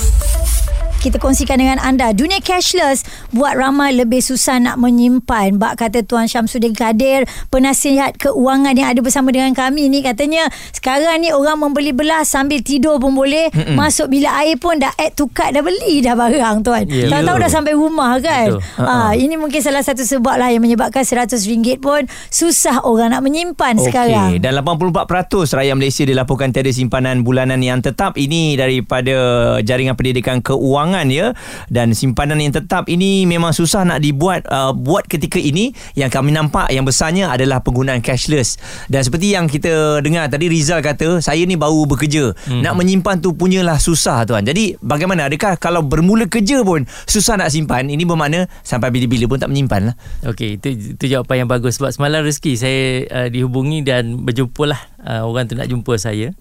Kita 1.03 1.19
kongsikan 1.19 1.59
dengan 1.59 1.83
anda. 1.83 2.15
Dunia 2.15 2.39
cashless 2.39 3.03
buat 3.35 3.59
ramai 3.59 3.91
lebih 3.91 4.23
susah 4.23 4.55
nak 4.63 4.79
menyimpan. 4.79 5.59
Bak 5.59 5.83
kata 5.83 6.07
Tuan 6.07 6.31
Syamsuddin 6.31 6.71
Kadir, 6.71 7.27
penasihat 7.51 8.15
keuangan 8.15 8.71
yang 8.71 8.87
ada 8.95 9.03
bersama 9.03 9.35
dengan 9.35 9.51
kami 9.51 9.91
ni 9.91 9.99
katanya 9.99 10.47
sekarang 10.71 11.19
ni 11.19 11.35
orang 11.35 11.59
membeli 11.59 11.91
belah 11.91 12.23
sambil 12.23 12.63
tidur 12.63 13.03
pun 13.03 13.11
boleh. 13.11 13.51
Mm-mm. 13.51 13.75
Masuk 13.75 14.07
bilik 14.07 14.31
air 14.31 14.55
pun 14.55 14.79
dah 14.79 14.95
add 14.95 15.11
to 15.19 15.27
cart 15.35 15.51
dah 15.51 15.59
beli 15.59 15.99
dah 15.99 16.15
barang 16.15 16.63
tuan. 16.63 16.87
Ya, 16.87 17.11
Tahu-tahu 17.11 17.35
dah 17.35 17.51
sampai 17.51 17.75
rumah 17.75 18.15
kan. 18.23 18.55
Betul. 18.55 18.87
Ha, 18.87 19.11
ini 19.19 19.35
mungkin 19.35 19.59
salah 19.59 19.83
satu 19.83 20.07
sebab 20.07 20.39
lah 20.39 20.55
yang 20.55 20.63
menyebabkan 20.63 21.03
RM100 21.03 21.83
pun 21.83 22.07
susah 22.31 22.87
orang 22.87 23.11
nak 23.11 23.27
menyimpan 23.27 23.75
sekarang. 23.75 24.39
Okey, 24.39 24.39
dan 24.39 24.55
84% 24.55 25.51
rakyat 25.51 25.75
Malaysia 25.75 26.07
dilaporkan 26.07 26.55
tiada 26.55 26.71
simpanan 26.71 27.27
bulanan 27.27 27.59
yang 27.59 27.83
tetap 27.83 28.15
ini 28.15 28.55
daripada 28.55 29.59
jaringan 29.59 29.99
pendidikan 29.99 30.39
keuangan 30.39 30.92
ya. 31.09 31.33
Dan 31.71 31.97
simpanan 31.97 32.37
yang 32.37 32.53
tetap 32.53 32.85
ini 32.85 33.25
memang 33.25 33.55
susah 33.55 33.87
nak 33.87 34.03
dibuat 34.03 34.45
uh, 34.51 34.75
buat 34.75 35.09
ketika 35.09 35.41
ini. 35.41 35.73
Yang 35.97 36.19
kami 36.19 36.29
nampak 36.35 36.69
yang 36.69 36.85
besarnya 36.85 37.33
adalah 37.33 37.63
penggunaan 37.65 38.03
cashless. 38.03 38.61
Dan 38.91 39.01
seperti 39.01 39.33
yang 39.33 39.49
kita 39.49 40.03
dengar 40.03 40.29
tadi 40.29 40.51
Rizal 40.51 40.83
kata 40.83 41.23
saya 41.23 41.41
ni 41.47 41.57
baru 41.57 41.87
bekerja. 41.89 42.35
Hmm. 42.45 42.59
nak 42.59 42.75
menyimpan 42.75 43.23
tu 43.23 43.31
punyalah 43.33 43.79
susah 43.79 44.27
tuan. 44.27 44.43
Jadi 44.43 44.75
bagaimana? 44.83 45.31
Adakah 45.31 45.55
kalau 45.55 45.81
bermula 45.81 46.27
kerja 46.27 46.61
pun 46.61 46.83
susah 47.07 47.39
nak 47.39 47.49
simpan? 47.49 47.87
Ini 47.87 48.03
bermakna 48.03 48.51
sampai 48.61 48.91
bila-bila 48.91 49.25
pun 49.31 49.37
tak 49.39 49.49
menyimpan 49.49 49.91
lah. 49.91 49.95
Okey, 50.27 50.59
itu 50.59 50.95
itu 50.99 51.05
jawapan 51.07 51.45
yang 51.45 51.49
bagus. 51.49 51.79
Sebab 51.79 51.95
semalam 51.95 52.21
rezeki 52.27 52.53
saya 52.59 52.81
uh, 53.07 53.27
dihubungi 53.31 53.81
dan 53.81 54.21
berjumpalah 54.23 54.79
uh, 55.03 55.23
orang 55.23 55.47
tu 55.47 55.55
nak 55.55 55.67
jumpa 55.71 55.93
saya. 55.95 56.35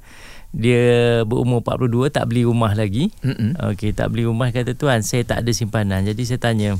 Dia 0.52 1.24
berumur 1.24 1.64
42 1.64 2.12
tak 2.12 2.28
beli 2.28 2.44
rumah 2.44 2.76
lagi. 2.76 3.08
Mm-mm. 3.24 3.56
Okey, 3.72 3.96
tak 3.96 4.12
beli 4.12 4.28
rumah 4.28 4.52
kata 4.52 4.76
tuan, 4.76 5.00
saya 5.00 5.24
tak 5.24 5.44
ada 5.44 5.50
simpanan. 5.56 6.04
Jadi 6.04 6.22
saya 6.28 6.40
tanya 6.40 6.76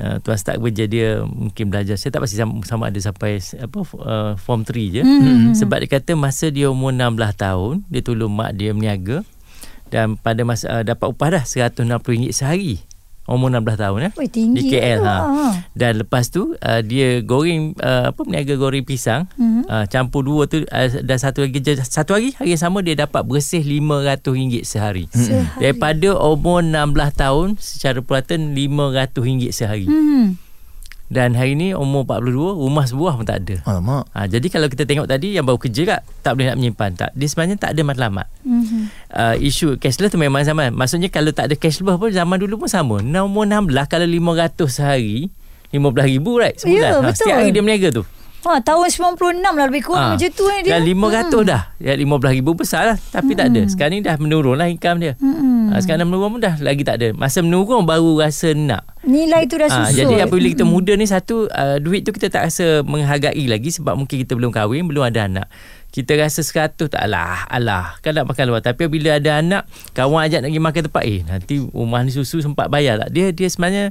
uh, 0.00 0.16
tuan 0.24 0.40
start 0.40 0.56
kerja 0.60 0.84
dia 0.88 1.08
mungkin 1.24 1.68
belajar. 1.68 2.00
Saya 2.00 2.16
tak 2.16 2.24
pasti 2.24 2.40
sama, 2.40 2.64
sama 2.64 2.88
ada 2.88 3.00
sampai 3.00 3.44
apa 3.60 3.78
uh, 4.00 4.32
form 4.40 4.64
3 4.64 4.94
je. 4.94 5.02
Hmm. 5.04 5.52
Sebab 5.52 5.84
dia 5.84 6.00
kata 6.00 6.16
masa 6.16 6.48
dia 6.48 6.72
umur 6.72 6.96
16 6.96 7.12
tahun, 7.36 7.74
dia 7.92 8.00
tolong 8.00 8.32
mak 8.32 8.56
dia 8.56 8.72
berniaga 8.72 9.20
dan 9.88 10.20
pada 10.20 10.44
masa 10.44 10.80
uh, 10.80 10.82
dapat 10.84 11.06
upah 11.08 11.28
dah 11.40 11.44
RM160 11.44 12.32
sehari. 12.32 12.80
Umur 13.28 13.52
16 13.52 13.76
tahun 13.76 13.98
eh. 14.02 14.12
Oi, 14.14 14.26
tinggi 14.26 14.56
Di 14.56 14.62
KL 14.68 14.98
lah. 14.98 15.20
ha. 15.20 15.48
Dan 15.70 16.00
lepas 16.00 16.26
tu 16.26 16.52
uh, 16.54 16.80
dia 16.80 17.20
goreng 17.20 17.76
uh, 17.76 18.08
apa 18.08 18.16
berniaga 18.18 18.54
goreng 18.54 18.82
pisang 18.82 19.28
Mhm. 19.36 19.62
uh, 19.64 19.84
campur 19.86 20.22
dua 20.22 20.44
tu 20.44 20.64
uh, 20.64 20.88
dan 20.98 21.16
satu 21.16 21.44
lagi 21.44 21.60
satu 21.78 22.16
hari 22.16 22.32
hari 22.32 22.50
yang 22.50 22.62
sama 22.62 22.80
dia 22.80 22.96
dapat 22.96 23.22
bersih 23.22 23.60
RM500 23.60 24.24
sehari. 24.62 25.04
Sehari. 25.08 25.44
Daripada 25.60 26.16
umur 26.16 26.64
16 26.64 26.88
tahun 27.14 27.48
secara 27.54 28.00
peratan 28.00 28.56
RM500 28.56 29.20
sehari. 29.50 29.84
Hmm. 29.84 30.40
Dan 31.08 31.32
hari 31.32 31.56
ni 31.56 31.72
umur 31.72 32.04
42 32.04 32.36
rumah 32.60 32.84
sebuah 32.84 33.16
pun 33.16 33.24
tak 33.24 33.40
ada. 33.40 33.56
alamak 33.64 34.04
Ha, 34.12 34.28
jadi 34.28 34.44
kalau 34.46 34.68
kita 34.68 34.84
tengok 34.84 35.08
tadi 35.08 35.32
yang 35.32 35.48
baru 35.48 35.56
kerja 35.56 35.82
kat 35.88 36.00
tak 36.20 36.36
boleh 36.36 36.52
nak 36.52 36.56
menyimpan 36.60 36.90
tak. 36.94 37.10
Dia 37.16 37.26
sebenarnya 37.26 37.56
tak 37.56 37.70
ada 37.72 37.80
matlamat. 37.80 38.26
Hmm. 38.44 38.92
Uh, 39.08 39.34
isu 39.40 39.80
cashless 39.80 40.12
tu 40.12 40.20
memang 40.20 40.44
sama. 40.44 40.68
Maksudnya 40.68 41.08
kalau 41.08 41.32
tak 41.32 41.48
ada 41.48 41.56
cashless 41.56 41.96
pun 41.96 42.12
zaman 42.12 42.36
dulu 42.36 42.64
pun 42.64 42.68
sama. 42.68 43.00
Umur 43.00 43.48
16 43.48 43.72
kalau 43.88 44.04
500 44.04 44.68
sehari 44.68 45.32
RM15,000 45.72 46.26
right 46.36 46.56
sebulan. 46.60 46.76
Ya, 46.80 46.92
Ha, 46.92 47.00
betul. 47.02 47.16
setiap 47.16 47.36
hari 47.40 47.50
dia 47.50 47.62
berniaga 47.64 47.88
tu. 47.92 48.04
Ha, 48.40 48.60
tahun 48.60 48.86
96 48.86 49.18
lah 49.42 49.66
lebih 49.66 49.82
kurang 49.82 50.04
Ah. 50.04 50.12
macam 50.14 50.30
tu 50.30 50.46
eh 50.46 50.62
dia. 50.62 50.72
Dah 50.72 50.80
500 50.80 51.42
dah. 51.42 51.62
Ya 51.76 51.92
15,000 51.92 52.54
besar 52.54 52.82
lah 52.84 52.96
tapi 53.04 53.34
tak 53.34 53.50
ada. 53.50 53.66
Sekarang 53.66 53.92
ni 53.92 54.00
dah 54.00 54.14
menurun 54.14 54.54
lah 54.54 54.66
income 54.66 54.98
dia. 54.98 55.12
Hmm. 55.16 55.68
Ha, 55.68 55.78
sekarang 55.78 56.00
dah 56.00 56.08
menurun 56.08 56.30
pun 56.32 56.40
dah 56.40 56.54
lagi 56.58 56.80
tak 56.80 56.96
ada. 56.96 57.10
Masa 57.12 57.40
menurun 57.40 57.82
baru 57.82 58.20
rasa 58.20 58.52
nak. 58.52 58.86
Nilai 59.00 59.44
tu 59.44 59.56
dah 59.56 59.66
Ah, 59.66 59.86
susul. 59.86 59.98
jadi 60.00 60.22
apabila 60.22 60.48
kita 60.48 60.64
muda 60.64 60.92
ni 60.92 61.04
satu 61.04 61.46
uh, 61.46 61.76
duit 61.78 62.02
tu 62.02 62.10
kita 62.10 62.28
tak 62.28 62.46
rasa 62.46 62.80
menghargai 62.82 63.42
lagi 63.44 63.70
sebab 63.70 63.94
mungkin 63.94 64.16
kita 64.18 64.32
belum 64.32 64.50
kahwin, 64.50 64.84
belum 64.84 65.02
ada 65.02 65.24
anak. 65.24 65.46
Kita 65.88 66.14
rasa 66.20 66.44
100 66.44 66.76
tak 66.76 67.00
alah, 67.00 67.48
alah 67.48 67.96
kan 68.04 68.12
nak 68.12 68.28
makan 68.28 68.44
luar. 68.52 68.60
Tapi 68.60 68.86
bila 68.92 69.16
ada 69.16 69.40
anak, 69.40 69.64
kawan 69.96 70.28
ajak 70.28 70.44
nak 70.44 70.50
pergi 70.52 70.64
makan 70.68 70.82
tempat, 70.92 71.04
eh 71.08 71.20
nanti 71.24 71.54
rumah 71.64 72.04
ni 72.04 72.12
susu 72.12 72.44
sempat 72.44 72.68
bayar 72.68 73.00
tak? 73.00 73.10
Dia 73.16 73.32
dia 73.32 73.48
sebenarnya 73.48 73.84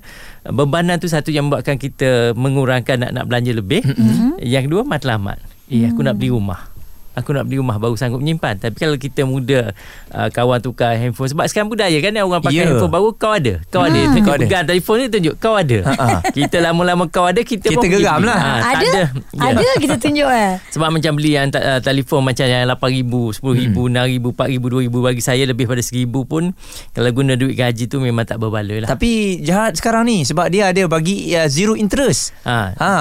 uh, 0.46 0.54
bebanan 0.54 1.02
tu 1.02 1.10
satu 1.10 1.34
yang 1.34 1.50
membuatkan 1.50 1.82
kita 1.82 2.38
mengurangkan 2.38 3.02
nak 3.02 3.12
nak 3.18 3.26
belanja 3.26 3.52
lebih. 3.52 3.82
Mm-hmm. 3.82 4.46
Yang 4.46 4.64
kedua 4.70 4.82
matlamat. 4.86 5.42
Eh 5.68 5.90
aku 5.90 6.06
nak 6.06 6.16
beli 6.16 6.32
rumah. 6.32 6.77
Aku 7.18 7.34
nak 7.34 7.44
beli 7.44 7.58
rumah 7.58 7.76
baru 7.76 7.94
sanggup 7.94 8.20
menyimpan. 8.20 8.62
Tapi 8.62 8.78
kalau 8.78 8.94
kita 8.94 9.22
muda 9.24 9.74
uh, 10.10 10.30
kawan 10.30 10.60
tukar 10.60 10.94
handphone 10.94 11.28
sebab 11.28 11.46
sekarang 11.46 11.68
budaya 11.68 11.98
kan 11.98 12.14
orang 12.16 12.40
pakai 12.40 12.56
Ya. 12.56 12.70
handphone 12.70 12.94
baru 12.94 13.10
kau 13.12 13.34
ada. 13.34 13.54
Kau 13.68 13.82
ada. 13.82 13.98
Hmm. 13.98 14.14
Kau 14.16 14.22
Kau 14.24 14.34
ada. 14.34 14.44
pegang 14.44 14.64
telefon 14.64 14.96
ni 14.98 15.06
tunjuk 15.08 15.36
kau 15.38 15.54
ada. 15.54 15.78
Ha-ha. 15.84 16.22
kita 16.30 16.58
lama-lama 16.60 17.08
kau 17.08 17.26
ada 17.26 17.42
kita, 17.42 17.68
Kita 17.68 17.76
pun 17.76 17.84
pergi 17.84 17.98
geram 18.00 18.22
lah. 18.22 18.38
Ha, 18.38 18.52
ada? 18.72 18.78
ada. 18.78 19.02
Ya. 19.34 19.50
Ada 19.50 19.68
kita 19.78 19.96
tunjuk 19.98 20.30
eh. 20.30 20.52
Sebab 20.74 20.90
macam 20.90 21.12
beli 21.14 21.32
yang 21.34 21.50
uh, 21.50 21.80
telefon 21.80 22.22
macam 22.22 22.46
yang 22.46 22.68
RM8,000, 22.68 23.14
RM10,000, 23.34 23.74
RM6,000, 23.74 24.26
RM4,000, 24.28 24.62
RM2,000 24.62 24.96
bagi 25.00 25.22
saya 25.22 25.44
lebih 25.44 25.66
pada 25.66 25.80
RM1,000 25.80 26.16
pun 26.24 26.44
kalau 26.92 27.10
guna 27.12 27.34
duit 27.34 27.56
gaji 27.56 27.86
tu 27.86 27.98
memang 27.98 28.24
tak 28.24 28.38
berbaloi 28.38 28.80
lah. 28.80 28.90
tapi 28.90 29.10
jahat 29.40 29.74
sekarang 29.74 30.04
ni 30.04 30.22
sebab 30.22 30.48
dia 30.48 30.68
ada 30.68 30.84
bagi 30.86 31.32
uh, 31.32 31.48
zero 31.48 31.74
interest 31.74 32.36
Ha. 32.44 32.74
Ha. 32.74 32.92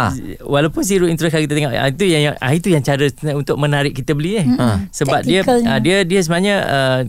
Walaupun 0.43 0.81
zero 0.81 1.05
interest 1.05 1.31
kalau 1.31 1.43
kita 1.43 1.55
tengok 1.55 1.73
ah, 1.73 1.89
itu 1.89 2.05
yang, 2.05 2.23
yang 2.25 2.35
ah, 2.37 2.53
itu 2.53 2.69
yang 2.69 2.81
cara 2.81 3.05
untuk 3.33 3.57
menarik 3.57 3.91
kita 3.93 4.06
beli 4.13 4.45
eh. 4.45 4.47
Ha. 4.47 4.87
Sebab 4.93 5.25
dia 5.25 5.41
Taktikalnya. 5.43 5.69
ah, 5.73 5.79
dia 5.81 5.97
dia 6.05 6.21
sebenarnya 6.23 6.57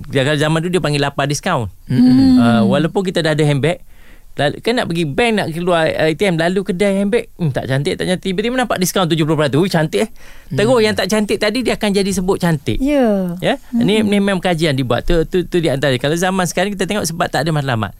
uh, 0.10 0.36
zaman 0.40 0.58
tu 0.64 0.72
dia 0.72 0.82
panggil 0.82 1.04
lapar 1.04 1.28
diskaun. 1.30 1.70
Hmm. 1.86 2.40
Uh, 2.40 2.62
walaupun 2.72 3.06
kita 3.06 3.22
dah 3.22 3.36
ada 3.36 3.44
handbag 3.44 3.84
Lalu, 4.38 4.62
kan 4.62 4.78
nak 4.78 4.86
pergi 4.86 5.06
bank 5.10 5.32
nak 5.34 5.48
keluar 5.50 5.90
ATM 5.90 6.38
lalu 6.38 6.62
kedai 6.62 7.02
handbag 7.02 7.26
hmm, 7.42 7.50
tak 7.58 7.66
cantik 7.66 7.98
tak 7.98 8.06
cantik 8.06 8.30
tiba-tiba 8.30 8.54
nampak 8.54 8.78
diskaun 8.78 9.10
70% 9.10 9.26
Ui, 9.58 9.66
cantik 9.66 10.06
eh 10.06 10.10
terus 10.54 10.78
yang 10.78 10.94
tak 10.94 11.10
cantik 11.10 11.42
tadi 11.42 11.66
dia 11.66 11.74
akan 11.74 11.90
jadi 11.90 12.12
sebut 12.14 12.38
cantik 12.38 12.78
Ya. 12.78 13.34
Ya, 13.42 13.58
hmm. 13.58 13.82
ni 13.82 14.06
ni 14.06 14.22
memang 14.22 14.38
kajian 14.38 14.78
dibuat. 14.78 15.10
Tu 15.10 15.18
tu 15.26 15.42
tu 15.50 15.58
di 15.58 15.68
antara. 15.68 15.98
Kalau 15.98 16.14
zaman 16.14 16.46
sekarang 16.46 16.78
kita 16.78 16.86
tengok 16.86 17.10
sebab 17.10 17.28
tak 17.28 17.44
ada 17.44 17.50
matlamat. 17.50 17.92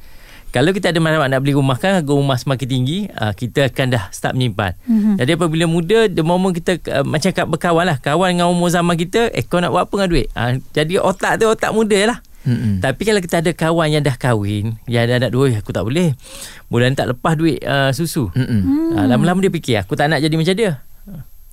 Kalau 0.48 0.72
kita 0.72 0.90
ada 0.90 0.98
matlamat 0.98 1.28
nak 1.28 1.40
beli 1.44 1.54
rumah 1.54 1.76
kan 1.76 2.00
harga 2.00 2.08
rumah 2.08 2.40
semakin 2.40 2.68
tinggi, 2.68 3.00
uh, 3.12 3.32
kita 3.32 3.68
akan 3.68 3.86
dah 3.92 4.04
start 4.10 4.34
menyimpan. 4.34 4.74
Mm-hmm. 4.88 5.16
Jadi 5.20 5.32
apabila 5.36 5.66
muda, 5.68 6.00
the 6.08 6.24
moment 6.24 6.56
kita 6.56 6.80
uh, 6.90 7.04
macam 7.04 7.30
kat 7.30 7.46
berkawan 7.46 7.86
lah, 7.86 7.98
kawan 8.00 8.34
dengan 8.34 8.48
umur 8.48 8.72
zaman 8.72 8.96
kita, 8.96 9.30
eh 9.32 9.44
kau 9.44 9.60
nak 9.60 9.76
buat 9.76 9.86
apa 9.86 9.94
dengan 9.94 10.10
duit? 10.10 10.28
Uh, 10.34 10.52
jadi 10.72 10.94
otak 10.98 11.34
tu 11.38 11.46
otak 11.46 11.72
muda 11.76 12.00
lah. 12.10 12.20
Mm-mm. 12.48 12.80
Tapi 12.80 13.02
kalau 13.04 13.20
kita 13.20 13.44
ada 13.44 13.52
kawan 13.52 13.92
yang 13.92 14.04
dah 14.08 14.16
kahwin, 14.16 14.80
yang 14.88 15.04
ada 15.04 15.20
anak 15.20 15.36
dua, 15.36 15.52
"Eh, 15.52 15.60
aku 15.60 15.76
tak 15.76 15.84
boleh. 15.84 16.16
Bulan 16.72 16.96
tak 16.96 17.12
lepas 17.12 17.36
duit 17.36 17.60
uh, 17.60 17.92
susu. 17.92 18.32
Mm-mm. 18.32 18.96
Uh, 18.96 19.04
lama-lama 19.04 19.44
dia 19.44 19.52
fikir, 19.52 19.84
aku 19.84 20.00
tak 20.00 20.08
nak 20.08 20.24
jadi 20.24 20.32
macam 20.32 20.56
dia. 20.56 20.80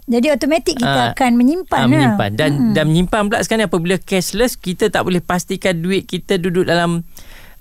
Jadi 0.04 0.28
automatik 0.28 0.76
kita 0.84 1.00
Ah, 1.00 1.16
akan 1.16 1.32
menyimpan 1.32 1.80
Ah, 1.80 1.80
lah. 1.80 1.88
menyimpan 1.88 2.30
dan 2.36 2.50
hmm. 2.52 2.72
dan 2.76 2.84
menyimpan 2.92 3.20
pula 3.24 3.40
sekarang 3.40 3.72
apabila 3.72 3.96
cashless 3.96 4.52
kita 4.52 4.92
tak 4.92 5.00
boleh 5.00 5.24
pastikan 5.24 5.80
duit 5.80 6.04
kita 6.04 6.36
duduk 6.36 6.68
dalam 6.68 7.08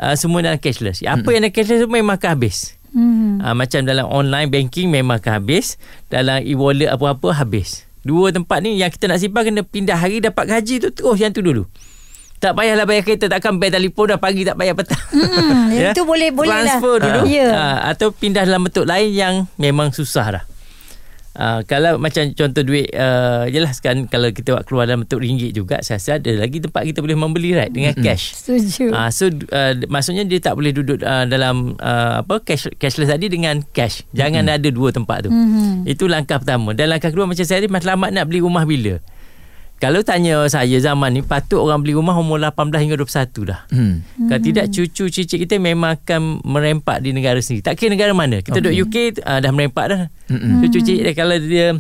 uh, 0.04 0.16
semua 0.16 0.44
dalam 0.44 0.60
cashless. 0.60 1.00
Apa 1.02 1.32
yang 1.32 1.48
dalam 1.48 1.56
cashless 1.56 1.80
tu 1.80 1.90
memang 1.90 2.20
akan 2.20 2.30
habis. 2.36 2.58
Hmm. 2.94 3.42
Uh, 3.42 3.56
macam 3.56 3.80
dalam 3.82 4.06
online 4.06 4.52
banking 4.52 4.92
memang 4.92 5.18
akan 5.18 5.40
habis, 5.40 5.80
dalam 6.08 6.44
e-wallet 6.44 6.92
apa-apa 6.92 7.34
habis. 7.34 7.88
Dua 8.04 8.30
tempat 8.30 8.60
ni 8.60 8.78
yang 8.78 8.92
kita 8.92 9.08
nak 9.08 9.18
simpan 9.18 9.48
kena 9.48 9.64
pindah 9.64 9.96
hari 9.96 10.20
dapat 10.20 10.46
gaji 10.46 10.84
tu 10.84 10.92
terus 10.92 11.18
yang 11.18 11.32
tu 11.32 11.40
dulu. 11.40 11.64
Tak 12.38 12.60
payahlah 12.60 12.84
bayar 12.84 13.08
kereta 13.08 13.32
takkan 13.32 13.56
bayar 13.56 13.80
telefon 13.80 14.12
dah 14.12 14.20
pagi 14.20 14.44
tak 14.44 14.60
bayar 14.60 14.76
petang. 14.76 15.00
Hmm, 15.16 15.72
yang 15.80 15.96
tu 15.96 16.04
boleh- 16.04 16.36
boleh 16.36 16.52
lah. 16.52 16.76
Transfer 16.76 16.96
dulu. 17.00 17.20
Ya. 17.26 17.48
Ah, 17.50 17.96
atau 17.96 18.12
pindah 18.12 18.44
dalam 18.44 18.68
bentuk 18.68 18.84
lain 18.84 19.16
yang 19.16 19.34
memang 19.56 19.96
susah 19.96 20.28
dah. 20.28 20.44
Uh, 21.34 21.66
kalau 21.66 21.98
macam 21.98 22.30
contoh 22.38 22.62
duit 22.62 22.94
uh, 22.94 23.50
Yelah 23.50 23.74
sekarang 23.74 24.06
Kalau 24.06 24.30
kita 24.30 24.54
buat 24.54 24.70
keluar 24.70 24.86
dalam 24.86 25.02
bentuk 25.02 25.18
ringgit 25.18 25.50
juga 25.58 25.82
Saya 25.82 25.98
rasa 25.98 26.22
ada 26.22 26.30
lagi 26.30 26.62
tempat 26.62 26.86
kita 26.86 27.02
boleh 27.02 27.18
membeli 27.18 27.58
right 27.58 27.74
Dengan 27.74 27.98
Mm-mm. 27.98 28.06
cash 28.06 28.38
Setuju. 28.38 28.94
Ah, 28.94 29.10
so 29.10 29.32
uh, 29.32 29.74
maksudnya 29.88 30.28
dia 30.28 30.44
tak 30.44 30.60
boleh 30.60 30.76
duduk 30.76 31.00
uh, 31.00 31.26
dalam 31.26 31.80
uh, 31.80 32.22
apa 32.22 32.44
cash 32.44 32.68
cashless 32.76 33.08
tadi 33.08 33.32
dengan 33.32 33.64
cash. 33.72 34.04
Jangan 34.12 34.46
mm-hmm. 34.46 34.60
ada 34.60 34.70
dua 34.70 34.90
tempat 34.92 35.18
tu. 35.26 35.32
Mhm. 35.32 35.88
Itu 35.88 36.12
langkah 36.12 36.44
pertama. 36.44 36.76
Dan 36.76 36.92
langkah 36.92 37.10
kedua 37.10 37.24
macam 37.24 37.42
saya 37.48 37.64
tadi 37.64 37.72
matlamat 37.72 38.12
nak 38.12 38.26
beli 38.28 38.44
rumah 38.44 38.68
bila? 38.68 39.00
Kalau 39.84 40.00
tanya 40.00 40.48
saya 40.48 40.80
zaman 40.80 41.12
ni 41.12 41.22
patut 41.28 41.60
orang 41.60 41.84
beli 41.84 41.92
rumah 41.92 42.16
umur 42.16 42.40
18 42.40 42.72
hingga 42.88 42.96
21 42.96 43.52
dah. 43.52 43.68
Hmm. 43.68 44.00
Kalau 44.32 44.40
tidak 44.40 44.72
cucu 44.72 45.12
cicit 45.12 45.36
kita 45.36 45.60
memang 45.60 46.00
akan 46.00 46.40
merempak 46.48 47.04
di 47.04 47.12
negara 47.12 47.44
sendiri. 47.44 47.68
Tak 47.68 47.76
kira 47.76 47.92
negara 47.92 48.16
mana. 48.16 48.40
Kita 48.40 48.64
okay. 48.64 48.72
duduk 48.72 48.76
UK 48.88 48.96
uh, 49.28 49.44
dah 49.44 49.52
merempak 49.52 49.86
dah. 49.92 50.02
Mm-mm. 50.32 50.64
Cucu 50.64 50.80
cicit 50.88 51.04
dia 51.04 51.12
kalau 51.12 51.36
dia 51.36 51.76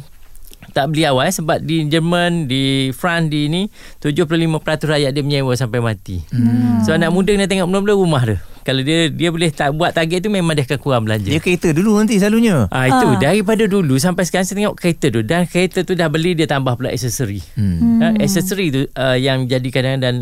tak 0.76 0.92
beli 0.92 1.08
awal 1.08 1.32
eh, 1.32 1.36
sebab 1.36 1.64
di 1.64 1.88
Jerman, 1.88 2.52
di 2.52 2.92
France, 2.92 3.32
di 3.32 3.48
ni 3.48 3.72
75% 4.04 4.60
rakyat 4.84 5.12
dia 5.16 5.24
menyewa 5.24 5.56
sampai 5.56 5.80
mati. 5.80 6.20
Hmm. 6.28 6.84
So 6.84 6.92
anak 6.92 7.08
muda 7.08 7.32
kena 7.32 7.48
tengok 7.48 7.72
mula-mula 7.72 7.96
rumah 7.96 8.24
dia. 8.28 8.44
Kalau 8.64 8.82
dia 8.82 9.08
dia 9.08 9.30
boleh 9.30 9.52
tak 9.52 9.72
buat 9.72 9.92
target 9.92 10.24
tu 10.24 10.32
memang 10.32 10.56
dia 10.56 10.64
akan 10.64 10.80
kurang 10.80 11.04
belanja. 11.04 11.28
Dia 11.28 11.38
kereta 11.38 11.70
dulu 11.70 12.00
nanti 12.00 12.16
selalunya. 12.16 12.66
Ah 12.68 12.88
itu 12.88 13.08
Ah. 13.08 13.20
daripada 13.20 13.64
dulu 13.64 13.96
sampai 13.96 14.24
sekarang 14.24 14.48
saya 14.48 14.58
tengok 14.58 14.76
kereta 14.76 15.08
tu 15.08 15.22
dan 15.22 15.44
kereta 15.44 15.84
tu 15.84 15.94
dah 15.94 16.08
beli 16.08 16.34
dia 16.34 16.48
tambah 16.48 16.74
pula 16.74 16.90
aksesori. 16.90 17.44
Hmm. 17.54 18.00
Ha, 18.00 18.08
aksesori 18.18 18.66
tu 18.70 18.82
uh, 18.90 19.16
yang 19.16 19.46
jadi 19.46 19.70
kadang 19.70 20.00
dan 20.00 20.16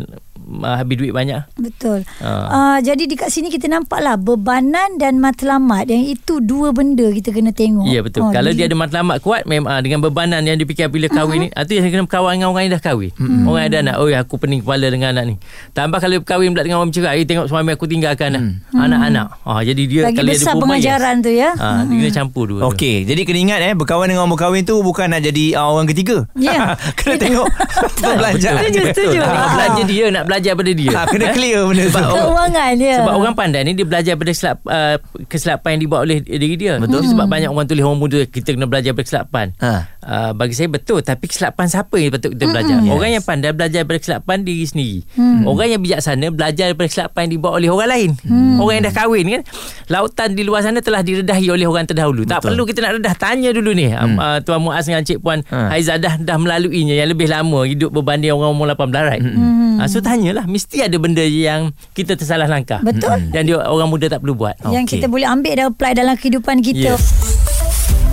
uh, 0.60 0.76
habis 0.76 1.00
duit 1.00 1.12
banyak. 1.16 1.40
Betul. 1.56 2.04
Ah. 2.20 2.76
Uh, 2.76 2.78
jadi 2.84 3.08
dekat 3.08 3.32
sini 3.32 3.48
kita 3.48 3.70
nampaklah 3.72 4.20
bebanan 4.20 5.00
dan 5.00 5.16
matlamat 5.22 5.88
yang 5.88 6.04
itu 6.04 6.44
dua 6.44 6.76
benda 6.76 7.08
kita 7.08 7.32
kena 7.32 7.54
tengok. 7.56 7.88
Ya 7.88 8.04
betul. 8.04 8.28
Oh, 8.28 8.30
Kalau 8.30 8.52
di- 8.52 8.60
dia 8.60 8.68
ada 8.68 8.76
matlamat 8.76 9.18
kuat 9.24 9.48
memang 9.48 9.70
ah, 9.72 9.80
dengan 9.80 10.04
bebanan 10.04 10.44
yang 10.44 10.58
dipikir 10.60 10.92
bila 10.92 11.08
kahwin 11.08 11.46
ni, 11.46 11.48
ah, 11.56 11.64
tu 11.64 11.72
yang 11.78 11.88
kena 11.88 12.04
kawan 12.04 12.36
dengan 12.36 12.52
orang 12.52 12.68
yang 12.68 12.72
dah 12.76 12.82
kahwin. 12.82 13.10
Orang 13.48 13.60
yang 13.64 13.70
ada 13.72 13.78
anak, 13.82 13.94
oh 13.98 14.08
aku 14.12 14.34
pening 14.36 14.60
kepala 14.60 14.86
dengan 14.92 15.16
anak 15.16 15.24
ni. 15.32 15.34
Tambah 15.72 15.98
kalau 15.98 16.20
kahwin 16.22 16.52
pula 16.52 16.62
dengan 16.66 16.82
orang 16.82 16.90
bercerai, 16.92 17.22
eh, 17.22 17.26
tengok 17.26 17.46
suami 17.48 17.72
aku 17.72 17.86
tinggalkan 17.88 18.36
anak. 18.36 18.42
anak-anak. 18.74 19.26
Ah 19.42 19.60
jadi 19.62 19.82
dia 19.88 20.02
Lagi 20.08 20.16
kalau 20.20 20.30
dia 20.30 20.38
besar 20.38 20.52
ada 20.54 20.62
pengajaran 20.62 21.14
yes. 21.16 21.24
tu 21.24 21.30
ya. 21.32 21.50
Ah, 21.56 21.80
dia 21.86 21.96
kena 21.96 22.12
campur 22.12 22.44
dua. 22.50 22.58
tu. 22.60 22.68
Okey, 22.74 22.96
jadi 23.06 23.20
kena 23.22 23.38
ingat 23.38 23.58
eh 23.62 23.74
berkawan 23.74 24.06
dengan 24.10 24.24
orang 24.26 24.32
berkahwin 24.34 24.62
tu 24.66 24.76
bukan 24.80 25.06
nak 25.12 25.20
jadi 25.22 25.44
uh, 25.56 25.68
orang 25.72 25.88
ketiga. 25.90 26.26
Ya. 26.36 26.74
kena 26.98 27.14
tengok 27.18 27.46
perbelanjaan. 28.02 28.62
Setuju, 28.66 28.80
setuju. 28.92 29.20
Nak 29.22 29.48
belajar 29.54 29.84
dia, 29.86 30.04
nak 30.10 30.24
belajar 30.42 30.58
pada 30.58 30.72
dia. 30.74 30.90
Ha, 30.90 31.00
kena 31.06 31.26
clear 31.30 31.60
benda 31.62 31.82
tu. 31.82 31.90
Sebab 31.92 32.02
orang- 32.02 32.18
Keuangan 32.26 32.70
dia. 32.74 32.96
Sebab 32.98 33.14
orang 33.14 33.34
pandai 33.38 33.60
ni 33.62 33.72
dia 33.72 33.86
belajar 33.86 34.12
pada 34.18 34.30
kesilap, 34.32 34.58
uh, 34.66 34.96
kesilapan 35.30 35.68
yang 35.70 35.80
dibuat 35.86 36.00
oleh 36.02 36.18
diri 36.18 36.56
dia. 36.58 36.74
Betul. 36.82 37.06
Sebab 37.06 37.26
banyak 37.30 37.48
orang 37.48 37.66
tulis 37.70 37.84
orang 37.86 38.00
muda 38.00 38.18
kita 38.26 38.48
kena 38.50 38.66
belajar 38.66 38.90
pada 38.90 39.04
kesilapan. 39.06 39.46
Ha. 39.62 39.72
Uh, 40.02 40.30
bagi 40.34 40.58
saya 40.58 40.66
betul 40.66 40.98
tapi 40.98 41.30
kesilapan 41.30 41.70
siapa 41.70 41.94
yang 41.94 42.10
patut 42.10 42.34
kita 42.34 42.44
belajar? 42.50 42.74
Yes. 42.74 42.90
Orang 42.90 43.10
yang 43.12 43.22
pandai 43.22 43.50
belajar 43.54 43.78
daripada 43.78 44.00
kesilapan 44.00 44.36
diri 44.42 44.64
sendiri. 44.66 44.98
Orang 45.46 45.68
yang 45.68 45.78
bijaksana 45.78 46.26
belajar 46.28 46.64
daripada 46.68 46.88
kesilapan 46.90 47.20
yang 47.22 47.32
dibuat 47.32 47.52
oleh 47.54 47.68
orang 47.70 47.88
lain. 47.88 48.10
Orang 48.58 48.74
yang 48.74 48.84
dah 48.84 48.94
kahwin 48.96 49.24
kan. 49.30 49.42
Lautan 49.86 50.34
di 50.34 50.42
luar 50.42 50.66
sana 50.66 50.82
telah 50.82 51.00
diredahi 51.00 51.46
oleh 51.46 51.64
orang 51.64 51.86
terdahulu. 51.86 52.26
Tak 52.26 52.42
perlu 52.42 52.66
kita 52.66 52.82
nak 52.82 52.98
redah 52.98 53.14
tanya 53.14 53.54
dulu 53.54 53.70
ni. 53.70 53.86
Hmm. 53.92 54.18
Uh, 54.18 54.38
Tuan 54.42 54.58
Muaz 54.58 54.82
dengan 54.82 55.06
Cik 55.06 55.22
Puan 55.22 55.44
Ha. 55.52 55.68
Haizah 55.68 56.00
dah 56.00 56.16
dah 56.16 56.38
melaluinya 56.38 56.96
yang 56.96 57.12
lebih 57.12 57.28
lama 57.28 57.68
hidup 57.68 57.92
berbanding 57.92 58.32
orang 58.32 58.56
umur 58.56 58.72
18 58.72 58.88
right. 59.04 59.20
Hmm. 59.20 59.76
Uh, 59.76 59.86
so 59.86 60.00
tanyalah 60.32 60.48
mesti 60.48 60.76
ada 60.80 60.96
benda 60.96 61.20
yang 61.20 61.76
kita 61.92 62.16
tersalah 62.16 62.48
langkah. 62.48 62.80
Betul. 62.80 63.28
Yang 63.36 63.44
dia 63.52 63.56
orang 63.68 63.88
muda 63.92 64.08
tak 64.08 64.24
perlu 64.24 64.32
buat. 64.32 64.56
yang 64.72 64.88
Okey. 64.88 64.98
kita 64.98 65.12
boleh 65.12 65.28
ambil 65.28 65.52
dan 65.60 65.66
apply 65.68 65.92
dalam 65.92 66.16
kehidupan 66.16 66.64
kita. 66.64 66.96
Yes. 66.96 67.31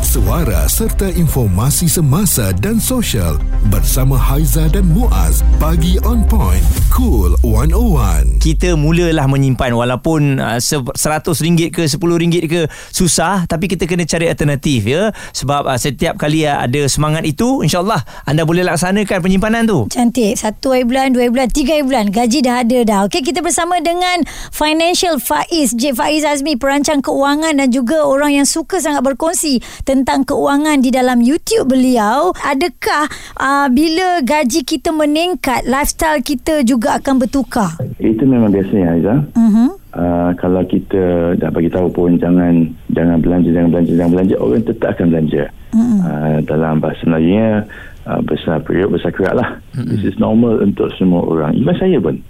Suara 0.09 0.65
serta 0.65 1.05
informasi 1.05 1.85
semasa 1.85 2.49
dan 2.49 2.81
sosial 2.81 3.37
bersama 3.69 4.17
Haiza 4.17 4.65
dan 4.65 4.89
Muaz. 4.89 5.45
Pagi 5.61 6.01
on 6.01 6.25
point. 6.25 6.65
Cool 6.89 7.37
101. 7.45 8.41
kita 8.41 8.73
mulalah 8.73 9.29
menyimpan 9.29 9.69
walaupun 9.69 10.41
uh, 10.41 10.57
RM100 10.57 11.69
ke 11.69 11.85
RM10 11.85 12.45
ke 12.49 12.61
susah 12.89 13.45
tapi 13.45 13.69
kita 13.69 13.85
kena 13.85 14.09
cari 14.09 14.25
alternatif 14.25 14.89
ya 14.89 15.13
sebab 15.29 15.69
uh, 15.69 15.77
setiap 15.77 16.17
kali 16.17 16.49
uh, 16.49 16.65
ada 16.65 16.89
semangat 16.89 17.29
itu 17.29 17.61
insyaallah 17.61 18.01
anda 18.25 18.49
boleh 18.49 18.65
laksanakan 18.65 19.21
penyimpanan 19.21 19.69
tu 19.69 19.85
Cantik. 19.93 20.41
Satu 20.41 20.73
hari 20.73 20.89
bulan, 20.89 21.13
dua 21.13 21.29
hari 21.29 21.31
bulan, 21.37 21.53
tiga 21.53 21.77
hari 21.77 21.85
bulan. 21.85 22.09
Gaji 22.09 22.39
dah 22.41 22.65
ada 22.65 22.79
dah. 22.81 22.99
Okey, 23.05 23.21
kita 23.21 23.45
bersama 23.45 23.77
dengan 23.77 24.25
Financial 24.49 25.21
Faiz. 25.21 25.77
J. 25.77 25.93
Faiz 25.93 26.25
Azmi, 26.25 26.57
perancang 26.57 27.05
keuangan 27.05 27.61
dan 27.61 27.69
juga 27.69 28.09
orang 28.09 28.41
yang 28.41 28.47
suka 28.49 28.81
sangat 28.81 29.05
berkongsi 29.05 29.61
tentang 29.85 29.98
keuangan 30.05 30.79
di 30.83 30.93
dalam 30.93 31.23
YouTube 31.23 31.73
beliau. 31.73 32.31
Adakah 32.43 33.09
uh, 33.39 33.67
bila 33.73 34.21
gaji 34.21 34.61
kita 34.61 34.93
meningkat, 34.93 35.65
lifestyle 35.65 36.21
kita 36.21 36.61
juga 36.61 36.99
akan 37.01 37.23
bertukar? 37.23 37.79
Itu 37.97 38.23
memang 38.23 38.53
biasanya 38.53 38.85
Aiza. 38.95 39.15
Uh-huh. 39.35 39.69
Uh, 39.89 40.31
kalau 40.37 40.61
kita 40.69 41.33
dah 41.41 41.49
bagi 41.49 41.73
tahu 41.73 41.89
pun 41.89 42.13
jangan 42.21 42.69
jangan 42.93 43.17
belanja 43.25 43.49
jangan 43.49 43.69
belanja 43.73 43.91
jangan 43.97 44.11
belanja 44.13 44.35
orang 44.37 44.61
tetap 44.61 44.89
akan 44.93 45.05
belanja. 45.09 45.43
Mm-hmm. 45.73 45.99
Uh, 46.05 46.37
dalam 46.45 46.73
bahasa 46.77 47.03
Melayu 47.09 47.65
uh, 48.05 48.21
besar 48.21 48.61
periuk 48.61 48.93
besar 48.93 49.09
kerak 49.09 49.33
lah. 49.33 49.49
Mm-hmm. 49.73 49.89
This 49.89 50.03
is 50.13 50.15
normal 50.21 50.61
untuk 50.61 50.93
semua 51.01 51.25
orang. 51.25 51.57
Even 51.57 51.75
saya 51.81 51.97
pun. 51.97 52.21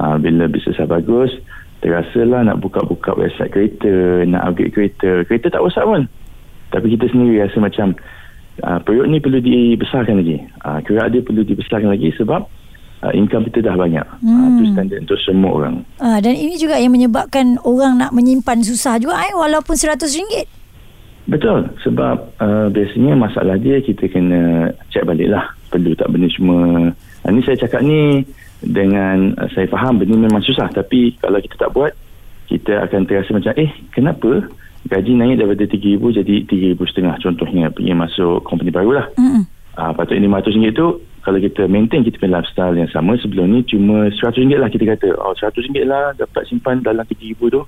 Uh, 0.00 0.16
bila 0.16 0.48
bisnes 0.48 0.72
saya 0.72 0.88
bagus 0.88 1.28
terasalah 1.82 2.46
nak 2.46 2.62
buka-buka 2.62 3.12
website 3.18 3.50
kereta, 3.52 4.24
nak 4.24 4.54
upgrade 4.54 4.72
kereta. 4.72 5.10
Kereta 5.28 5.52
tak 5.52 5.60
rosak 5.60 5.84
pun. 5.84 6.08
Tapi 6.72 6.86
kita 6.96 7.12
sendiri 7.12 7.44
rasa 7.44 7.60
macam 7.60 7.94
uh, 8.64 8.80
periuk 8.82 9.06
ni 9.12 9.20
perlu 9.20 9.38
dibesarkan 9.44 10.24
lagi. 10.24 10.40
Uh, 10.64 10.80
kerak 10.82 11.12
dia 11.12 11.20
perlu 11.20 11.44
dibesarkan 11.44 11.92
lagi 11.92 12.08
sebab 12.16 12.48
uh, 13.04 13.12
income 13.12 13.44
kita 13.52 13.60
dah 13.68 13.76
banyak. 13.76 14.06
Hmm. 14.24 14.32
Uh, 14.32 14.48
itu 14.56 14.64
standard 14.72 15.00
untuk 15.04 15.20
semua 15.20 15.50
orang. 15.52 15.74
Uh, 16.00 16.18
dan 16.18 16.34
ini 16.34 16.56
juga 16.56 16.80
yang 16.80 16.96
menyebabkan 16.96 17.60
orang 17.62 18.00
nak 18.00 18.10
menyimpan 18.16 18.64
susah 18.64 18.96
juga 18.96 19.20
eh, 19.28 19.36
walaupun 19.36 19.76
RM100. 19.76 20.62
Betul 21.22 21.70
sebab 21.86 22.34
uh, 22.42 22.66
biasanya 22.74 23.14
masalah 23.14 23.54
dia 23.54 23.78
kita 23.78 24.10
kena 24.10 24.74
cek 24.90 25.06
balik 25.06 25.30
lah 25.30 25.54
perlu 25.70 25.94
tak 25.94 26.10
benda 26.10 26.26
semua 26.34 26.90
uh, 26.90 27.30
ni 27.30 27.38
saya 27.46 27.62
cakap 27.62 27.78
ni 27.86 28.26
dengan 28.58 29.30
uh, 29.38 29.46
saya 29.54 29.70
faham 29.70 30.02
benda 30.02 30.18
memang 30.18 30.42
susah 30.42 30.66
tapi 30.74 31.14
kalau 31.22 31.38
kita 31.38 31.54
tak 31.62 31.70
buat 31.70 31.94
kita 32.50 32.90
akan 32.90 33.06
terasa 33.06 33.30
macam 33.38 33.54
eh 33.54 33.70
kenapa 33.94 34.50
gaji 34.90 35.12
naik 35.14 35.38
daripada 35.38 35.68
RM3,000 35.68 36.02
jadi 36.22 36.34
RM3,500 36.74 37.26
contohnya 37.26 37.64
pergi 37.70 37.92
masuk 37.94 38.42
company 38.42 38.74
baru 38.74 38.90
lah 38.98 39.06
Mm-mm. 39.14 39.44
uh, 39.78 39.92
patutnya 39.94 40.26
RM500 40.26 40.74
tu 40.74 40.86
kalau 41.22 41.38
kita 41.38 41.70
maintain 41.70 42.02
kita 42.02 42.18
punya 42.18 42.42
lifestyle 42.42 42.74
yang 42.74 42.90
sama 42.90 43.14
sebelum 43.14 43.46
ni 43.54 43.62
cuma 43.62 44.10
RM100 44.10 44.58
lah 44.58 44.68
kita 44.74 44.84
kata. 44.90 45.14
Oh 45.22 45.38
RM100 45.38 45.86
lah 45.86 46.18
dapat 46.18 46.50
simpan 46.50 46.82
dalam 46.82 47.06
RM3,000 47.06 47.40
tu. 47.46 47.62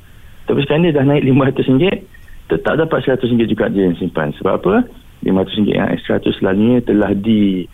Tapi 0.44 0.58
sekarang 0.66 0.90
dia 0.90 0.98
dah 0.98 1.06
naik 1.06 1.22
RM500 1.22 2.02
tetap 2.50 2.74
dapat 2.82 2.98
RM100 3.06 3.46
juga 3.46 3.70
dia 3.70 3.86
yang 3.86 3.96
simpan. 4.02 4.34
Sebab 4.42 4.54
apa? 4.58 4.74
RM500 5.22 5.70
yang 5.70 5.86
extra 5.94 6.18
tu 6.18 6.34
selalunya 6.34 6.82
telah 6.82 7.14
di 7.14 7.70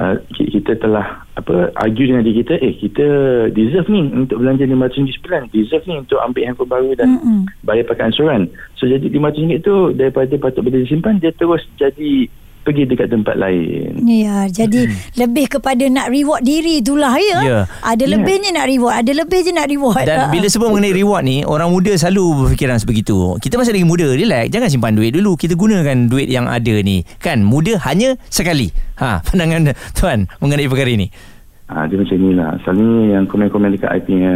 uh, 0.00 0.16
ki- 0.32 0.50
kita 0.58 0.80
telah 0.80 1.22
apa 1.36 1.70
argue 1.76 2.08
dengan 2.08 2.24
diri 2.24 2.42
kita 2.42 2.56
eh 2.58 2.72
kita 2.74 3.06
deserve 3.52 3.88
ni 3.92 4.08
untuk 4.10 4.40
belanja 4.40 4.64
RM500 4.64 5.14
sebulan 5.20 5.42
deserve 5.52 5.84
ni 5.86 5.94
untuk 6.00 6.18
ambil 6.18 6.42
handphone 6.48 6.72
baru 6.72 6.90
dan 6.96 7.08
Mm-mm. 7.20 7.38
bayar 7.62 7.84
pakai 7.86 8.08
ansuran 8.10 8.48
so 8.80 8.88
jadi 8.88 9.04
RM500 9.06 9.60
tu 9.60 9.92
daripada 9.92 10.34
patut 10.40 10.64
boleh 10.64 10.82
disimpan 10.82 11.20
dia 11.20 11.30
terus 11.36 11.62
jadi 11.76 12.26
pergi 12.60 12.84
dekat 12.84 13.08
tempat 13.08 13.34
lain 13.34 14.00
Ya, 14.02 14.44
jadi 14.46 14.86
hmm. 14.86 15.16
lebih 15.16 15.46
kepada 15.50 15.84
nak 15.86 16.08
reward 16.08 16.40
diri 16.40 16.78
itulah 16.78 17.14
ya. 17.14 17.38
Ya. 17.40 17.60
Ada 17.80 18.04
Ya. 18.04 18.10
lebihnya 18.12 18.50
nak 18.52 18.66
reward, 18.66 18.94
ada 18.96 19.12
lebih 19.12 19.40
je 19.40 19.50
nak 19.50 19.66
reward. 19.66 20.04
Dan 20.04 20.18
Ah. 20.18 20.28
bila 20.28 20.46
sebut 20.46 20.68
mengenai 20.68 20.92
reward 20.92 21.22
ni 21.22 21.42
Orang 21.42 21.70
muda 21.70 21.92
selalu 21.92 22.46
berfikiran 22.46 22.76
sebegitu 22.76 23.36
Kita 23.38 23.56
masih 23.56 23.72
lagi 23.72 23.84
muda 23.84 24.06
Relax 24.06 24.48
Jangan 24.48 24.68
simpan 24.68 24.92
duit 24.92 25.10
dulu 25.10 25.34
Kita 25.34 25.54
gunakan 25.54 26.06
duit 26.06 26.26
yang 26.26 26.44
ada 26.44 26.74
ni 26.80 27.02
Kan 27.16 27.40
muda 27.40 27.80
hanya 27.82 28.20
sekali 28.26 28.68
ha, 28.96 29.18
Pandangan 29.26 29.72
Tuan 29.92 30.28
Mengenai 30.38 30.66
perkara 30.66 30.90
ini 30.90 31.08
Ah, 31.70 31.86
dia 31.86 32.02
macam 32.02 32.18
ni 32.18 32.34
lah. 32.34 32.58
Selalunya 32.66 33.14
yang 33.14 33.30
komen-komen 33.30 33.70
dekat 33.70 33.94
I 33.94 34.02
punya 34.02 34.34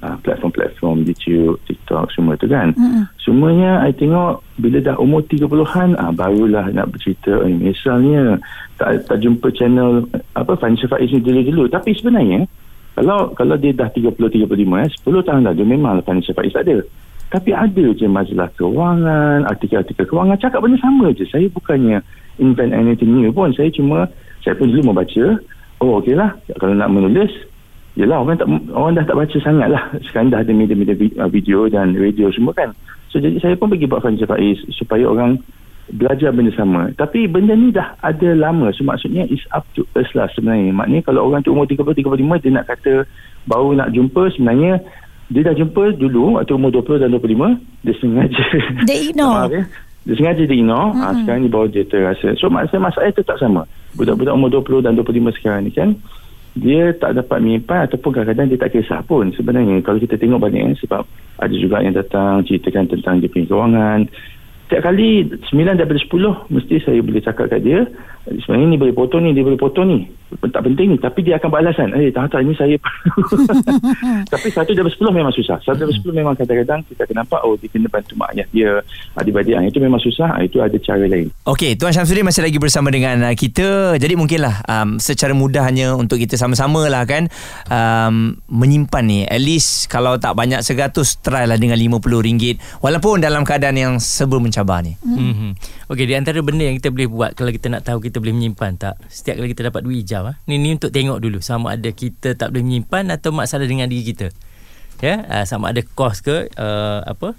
ah, 0.00 0.16
platform-platform 0.24 1.04
YouTube, 1.04 1.60
TikTok 1.68 2.08
semua 2.16 2.40
tu 2.40 2.48
kan. 2.48 2.72
Mm-mm. 2.72 3.04
Semuanya 3.20 3.84
I 3.84 3.92
tengok 3.92 4.40
bila 4.56 4.80
dah 4.80 4.96
umur 4.96 5.20
30-an 5.28 6.00
ah, 6.00 6.08
barulah 6.08 6.72
nak 6.72 6.88
bercerita. 6.88 7.44
Eh, 7.44 7.52
misalnya 7.52 8.40
tak, 8.80 9.04
tak 9.04 9.20
jumpa 9.20 9.52
channel 9.52 10.08
apa 10.32 10.56
Financial 10.56 10.88
Faiz 10.88 11.12
ni 11.12 11.20
dulu-dulu. 11.20 11.68
Tapi 11.68 11.92
sebenarnya 11.92 12.48
kalau 12.96 13.36
kalau 13.36 13.60
dia 13.60 13.76
dah 13.76 13.92
30-35 13.92 14.48
eh, 14.48 14.88
10 15.04 15.28
tahun 15.28 15.40
dah 15.52 15.52
dia 15.52 15.66
memang 15.68 16.00
Financial 16.08 16.32
Faiz 16.32 16.56
ada. 16.56 16.80
Tapi 17.28 17.52
ada 17.52 17.84
je 17.92 18.08
majalah 18.08 18.48
kewangan, 18.56 19.44
artikel-artikel 19.46 20.08
kewangan 20.08 20.40
cakap 20.40 20.64
benda 20.64 20.80
sama 20.80 21.12
je. 21.12 21.28
Saya 21.28 21.44
bukannya 21.52 22.00
invent 22.40 22.72
anything 22.72 23.20
new 23.20 23.28
pun. 23.30 23.52
Saya 23.52 23.68
cuma, 23.68 24.08
saya 24.40 24.56
pun 24.56 24.72
dulu 24.72 24.90
membaca. 24.90 25.36
Oh 25.80 26.00
okey 26.00 26.12
lah. 26.12 26.36
Kalau 26.60 26.76
nak 26.76 26.92
menulis, 26.92 27.32
yelah 27.96 28.20
orang, 28.20 28.36
tak, 28.36 28.48
orang 28.76 28.92
dah 29.00 29.04
tak 29.08 29.16
baca 29.16 29.36
sangat 29.40 29.68
lah. 29.72 29.82
Sekarang 30.04 30.28
dah 30.28 30.44
ada 30.44 30.52
media-media 30.52 30.96
uh, 31.20 31.30
video 31.32 31.66
dan 31.72 31.96
radio 31.96 32.28
semua 32.30 32.52
kan. 32.52 32.76
So 33.08 33.18
jadi 33.18 33.40
saya 33.40 33.56
pun 33.56 33.72
pergi 33.72 33.88
buat 33.88 34.04
Financial 34.04 34.28
Faiz 34.28 34.60
supaya 34.76 35.08
orang 35.08 35.40
belajar 35.90 36.30
benda 36.30 36.54
sama. 36.54 36.94
Tapi 36.94 37.26
benda 37.26 37.56
ni 37.56 37.74
dah 37.74 37.98
ada 38.04 38.36
lama. 38.36 38.70
So 38.76 38.86
maksudnya 38.86 39.26
is 39.26 39.42
up 39.50 39.66
to 39.74 39.82
us 39.98 40.06
lah 40.14 40.30
sebenarnya. 40.36 40.70
Maknanya 40.70 41.02
kalau 41.08 41.26
orang 41.26 41.42
tu 41.42 41.50
umur 41.50 41.66
30-35 41.66 42.44
dia 42.44 42.50
nak 42.54 42.66
kata 42.70 43.08
baru 43.50 43.74
nak 43.74 43.90
jumpa 43.90 44.30
sebenarnya 44.36 44.78
dia 45.30 45.46
dah 45.46 45.54
jumpa 45.54 45.94
dulu 45.94 46.38
waktu 46.38 46.52
umur 46.58 46.74
20 46.74 47.06
dan 47.06 47.14
25 47.14 47.86
dia 47.86 47.94
sengaja 48.02 48.46
Dia 48.86 48.96
ignore. 48.98 49.46
Maaf 49.46 49.54
ya. 49.54 49.64
Dia 50.08 50.14
sengaja 50.16 50.48
dia 50.48 50.56
ignore 50.56 50.96
hmm. 50.96 51.00
ha, 51.04 51.12
sekarang 51.20 51.40
ni 51.44 51.50
baru 51.52 51.68
dia 51.68 51.84
terasa. 51.84 52.32
So 52.40 52.48
maksudnya 52.48 52.88
masalah 52.88 53.12
tetap 53.12 53.36
sama. 53.36 53.68
Budak-budak 53.94 54.32
umur 54.32 54.48
20 54.48 54.86
dan 54.86 54.96
25 54.96 55.36
sekarang 55.40 55.68
ni 55.68 55.72
kan? 55.74 55.92
Dia 56.58 56.90
tak 56.98 57.14
dapat 57.14 57.38
menyimpan 57.38 57.86
ataupun 57.86 58.10
kadang-kadang 58.10 58.50
dia 58.50 58.58
tak 58.58 58.72
kisah 58.74 59.04
pun 59.06 59.30
sebenarnya. 59.36 59.84
Kalau 59.84 60.00
kita 60.00 60.16
tengok 60.16 60.40
banyak 60.40 60.72
eh, 60.72 60.76
sebab 60.82 61.04
ada 61.38 61.54
juga 61.54 61.84
yang 61.84 61.94
datang 61.94 62.42
ceritakan 62.48 62.90
tentang 62.90 63.22
dia 63.22 63.30
punya 63.30 63.46
kewangan. 63.46 64.00
Setiap 64.66 64.82
kali 64.86 65.26
9 65.26 65.78
daripada 65.78 65.98
10 65.98 66.54
mesti 66.54 66.74
saya 66.82 66.98
boleh 67.02 67.22
cakap 67.22 67.50
kat 67.50 67.60
dia 67.66 67.82
sebenarnya 68.22 68.66
ni 68.70 68.78
boleh 68.78 68.94
potong 68.94 69.26
ni 69.26 69.34
dia 69.34 69.42
boleh 69.42 69.58
potong 69.58 69.86
ni 69.90 70.06
tak 70.50 70.62
penting 70.66 70.94
ni 70.94 70.96
tapi 70.98 71.22
dia 71.22 71.36
akan 71.36 71.48
beralasan 71.52 71.92
eh 71.94 72.10
tak 72.10 72.32
tak 72.32 72.42
ini 72.42 72.54
saya. 72.56 72.76
Tapi 74.32 74.48
satu 74.50 74.72
daripada 74.72 74.94
sepuluh 74.94 75.12
memang 75.14 75.34
susah. 75.34 75.58
Satu 75.62 75.84
daripada 75.84 75.96
sepuluh 75.96 76.16
memang 76.22 76.34
kadang-kadang 76.38 76.80
kita 76.86 77.06
akan 77.06 77.16
nampak 77.22 77.40
oh 77.42 77.54
dia 77.58 77.68
kena 77.70 77.88
bantu 77.90 78.14
mak 78.16 78.30
ayah 78.34 78.46
dia 78.54 78.70
adik-adik 79.18 79.52
yang 79.58 79.66
itu 79.66 79.78
memang 79.82 80.00
susah 80.00 80.40
Ah, 80.40 80.48
itu 80.48 80.62
ada 80.62 80.72
cara 80.78 81.04
lain. 81.04 81.28
Okey, 81.44 81.74
Tuan 81.74 81.90
Syamsuddin 81.90 82.22
masih 82.22 82.40
lagi 82.46 82.56
bersama 82.56 82.88
dengan 82.88 83.18
uh, 83.26 83.34
kita. 83.34 83.98
Jadi 83.98 84.14
mungkinlah 84.14 84.62
um, 84.64 84.96
secara 85.02 85.34
mudahnya 85.34 85.92
untuk 85.98 86.22
kita 86.22 86.38
sama-sama 86.38 86.86
lah 86.86 87.02
kan 87.04 87.26
um, 87.66 88.38
menyimpan 88.46 89.04
ni. 89.04 89.20
At 89.26 89.42
least 89.42 89.90
kalau 89.90 90.16
tak 90.16 90.38
banyak 90.38 90.62
100 90.62 90.94
try 91.20 91.44
lah 91.44 91.58
dengan 91.58 91.76
RM50 91.76 92.80
walaupun 92.80 93.18
dalam 93.18 93.42
keadaan 93.42 93.76
yang 93.76 93.94
serba 93.98 94.38
mencabar 94.38 94.80
ni. 94.86 94.94
Mm-hmm. 95.02 95.50
Okey, 95.90 96.06
di 96.06 96.14
antara 96.14 96.38
benda 96.40 96.62
yang 96.62 96.78
kita 96.78 96.94
boleh 96.94 97.08
buat 97.10 97.30
kalau 97.34 97.50
kita 97.50 97.66
nak 97.66 97.82
tahu 97.82 97.98
kita 97.98 98.22
boleh 98.22 98.34
menyimpan 98.36 98.78
tak, 98.78 98.94
setiap 99.10 99.42
kali 99.42 99.50
kita 99.50 99.68
dapat 99.68 99.82
duit 99.82 100.06
hijau, 100.06 100.19
ah, 100.22 100.36
ni, 100.44 100.60
ni 100.60 100.76
untuk 100.76 100.92
tengok 100.92 101.18
dulu 101.18 101.38
sama 101.40 101.74
ada 101.74 101.90
kita 101.90 102.36
tak 102.36 102.52
boleh 102.52 102.64
menyimpan 102.66 103.16
atau 103.16 103.32
masalah 103.32 103.64
dengan 103.64 103.88
diri 103.88 104.12
kita. 104.12 104.28
Ya, 105.00 105.24
uh, 105.24 105.44
sama 105.48 105.72
ada 105.72 105.80
kos 105.80 106.20
ke 106.20 106.52
uh, 106.60 107.00
apa? 107.08 107.32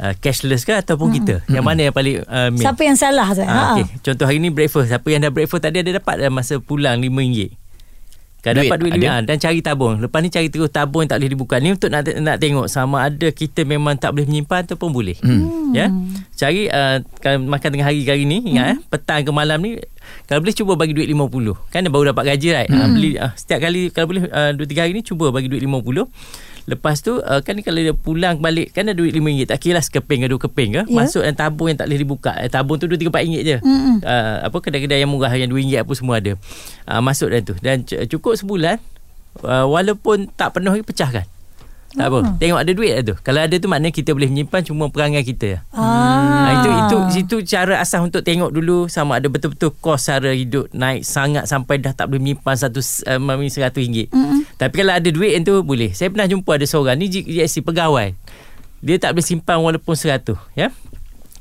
Uh, 0.00 0.14
cashless 0.22 0.64
ke 0.64 0.72
ataupun 0.72 1.12
kita. 1.12 1.42
Yang 1.50 1.64
mana 1.66 1.80
yang 1.90 1.94
paling 1.94 2.22
uh, 2.24 2.48
main? 2.54 2.62
Siapa 2.62 2.82
yang 2.86 2.96
salah 2.96 3.28
tu? 3.34 3.42
Ha, 3.42 3.76
okay. 3.76 3.84
Contoh 4.00 4.24
hari 4.24 4.38
ni 4.38 4.48
breakfast. 4.48 4.88
Siapa 4.88 5.04
yang 5.10 5.20
dah 5.20 5.34
breakfast 5.34 5.66
tadi 5.66 5.82
ada 5.82 5.90
dapat 5.98 6.24
dah 6.24 6.30
masa 6.32 6.56
pulang 6.62 6.96
RM5. 7.02 7.59
Kalau 8.40 8.56
Duit 8.64 8.72
dapat 8.72 8.78
duit 8.80 8.92
ada? 8.96 9.20
dan 9.20 9.36
cari 9.36 9.60
tabung. 9.60 10.00
Lepas 10.00 10.18
ni 10.24 10.28
cari 10.32 10.48
terus 10.48 10.72
tabung 10.72 11.04
yang 11.04 11.10
tak 11.12 11.20
boleh 11.20 11.30
dibuka. 11.36 11.60
Ni 11.60 11.76
untuk 11.76 11.92
nak 11.92 12.08
nak 12.08 12.36
tengok 12.40 12.66
sama 12.72 13.04
ada 13.04 13.28
kita 13.28 13.68
memang 13.68 14.00
tak 14.00 14.16
boleh 14.16 14.24
menyimpan 14.24 14.64
ataupun 14.64 14.88
boleh. 14.88 15.16
Hmm. 15.20 15.76
Ya. 15.76 15.92
Cari 16.40 16.72
uh, 16.72 17.04
kalau 17.20 17.44
makan 17.44 17.68
tengah 17.68 17.86
hari 17.92 18.00
hari 18.08 18.24
ni 18.24 18.56
ingat 18.56 18.76
eh 18.76 18.78
petang 18.88 19.20
ke 19.22 19.30
malam 19.30 19.60
ni 19.60 19.76
kalau 20.24 20.40
boleh 20.40 20.56
cuba 20.56 20.72
bagi 20.74 20.96
duit 20.96 21.08
50. 21.12 21.68
Kan 21.68 21.84
baru 21.92 22.16
dapat 22.16 22.24
gaji 22.32 22.48
right. 22.56 22.70
Hmm. 22.72 22.80
Uh, 22.80 22.88
beli 22.96 23.10
uh, 23.20 23.32
setiap 23.36 23.60
kali 23.60 23.92
kalau 23.92 24.16
boleh 24.16 24.24
uh, 24.32 24.56
2 24.56 24.64
3 24.64 24.82
hari 24.88 24.92
ni 24.96 25.04
cuba 25.04 25.28
bagi 25.28 25.52
duit 25.52 25.60
50. 25.60 26.08
Lepas 26.70 27.02
tu 27.02 27.18
uh, 27.18 27.40
kan 27.42 27.58
kalau 27.66 27.82
dia 27.82 27.90
pulang 27.90 28.38
balik 28.38 28.70
kan 28.70 28.86
ada 28.86 28.94
duit 28.94 29.10
RM5 29.10 29.50
tak 29.50 29.58
kira 29.58 29.78
lah 29.78 29.84
sekeping 29.84 30.22
ke 30.22 30.26
dua 30.30 30.40
keping 30.40 30.70
ke. 30.70 30.82
Ya. 30.82 30.82
masuk 30.86 31.26
dalam 31.26 31.34
tabung 31.34 31.66
yang 31.66 31.78
tak 31.82 31.90
boleh 31.90 32.00
dibuka. 32.00 32.32
Eh, 32.38 32.46
tabung 32.46 32.78
tu 32.78 32.86
RM2 32.86 33.10
3 33.10 33.10
RM4 33.10 33.42
je. 33.42 33.56
Uh, 33.58 34.36
apa 34.46 34.56
kedai-kedai 34.62 35.02
yang 35.02 35.10
murah 35.10 35.34
yang 35.34 35.50
RM2 35.50 35.82
apa 35.82 35.92
semua 35.98 36.22
ada. 36.22 36.38
Uh, 36.86 37.02
masuk 37.02 37.34
dalam 37.34 37.42
tu. 37.42 37.54
Dan 37.58 37.82
cukup 37.84 38.38
sebulan 38.38 38.78
uh, 39.42 39.66
walaupun 39.66 40.30
tak 40.38 40.54
penuh 40.54 40.78
lagi 40.78 40.86
pecahkan 40.86 41.26
tak 41.90 42.06
apa 42.06 42.18
tengok 42.38 42.58
ada 42.62 42.72
duit 42.72 42.92
tak 43.00 43.02
tu 43.02 43.14
kalau 43.26 43.40
ada 43.42 43.54
tu 43.58 43.66
maknanya 43.66 43.94
kita 43.94 44.10
boleh 44.14 44.30
menyimpan 44.30 44.60
cuma 44.62 44.86
perangai 44.88 45.26
kita 45.26 45.62
Ah. 45.74 46.50
Ah. 46.50 46.52
itu 46.54 46.68
itu 46.70 46.96
itu 47.26 47.36
cara 47.56 47.82
asas 47.82 48.00
untuk 48.02 48.22
tengok 48.22 48.50
dulu 48.54 48.86
sama 48.86 49.18
ada 49.18 49.26
betul-betul 49.26 49.74
kos 49.78 50.06
cara 50.06 50.30
hidup 50.30 50.70
naik 50.70 51.02
sangat 51.02 51.50
sampai 51.50 51.82
dah 51.82 51.92
tak 51.94 52.10
boleh 52.10 52.22
menyimpan 52.22 52.54
satu 52.54 52.80
uh, 52.80 53.48
seratus 53.50 53.80
ringgit. 53.80 54.08
Mm-hmm. 54.14 54.40
Tapi 54.56 54.74
kalau 54.74 54.92
ada 54.94 55.08
duit 55.08 55.32
tu 55.42 55.54
boleh. 55.64 55.90
Saya 55.92 56.12
pernah 56.12 56.28
jumpa 56.30 56.50
ada 56.56 56.66
seorang 56.66 56.96
ni 57.00 57.10
GSC 57.10 57.66
pegawai. 57.66 58.14
Dia 58.80 58.96
tak 58.96 59.12
boleh 59.12 59.26
simpan 59.26 59.60
walaupun 59.60 59.92
seratus, 59.92 60.40
ya. 60.56 60.72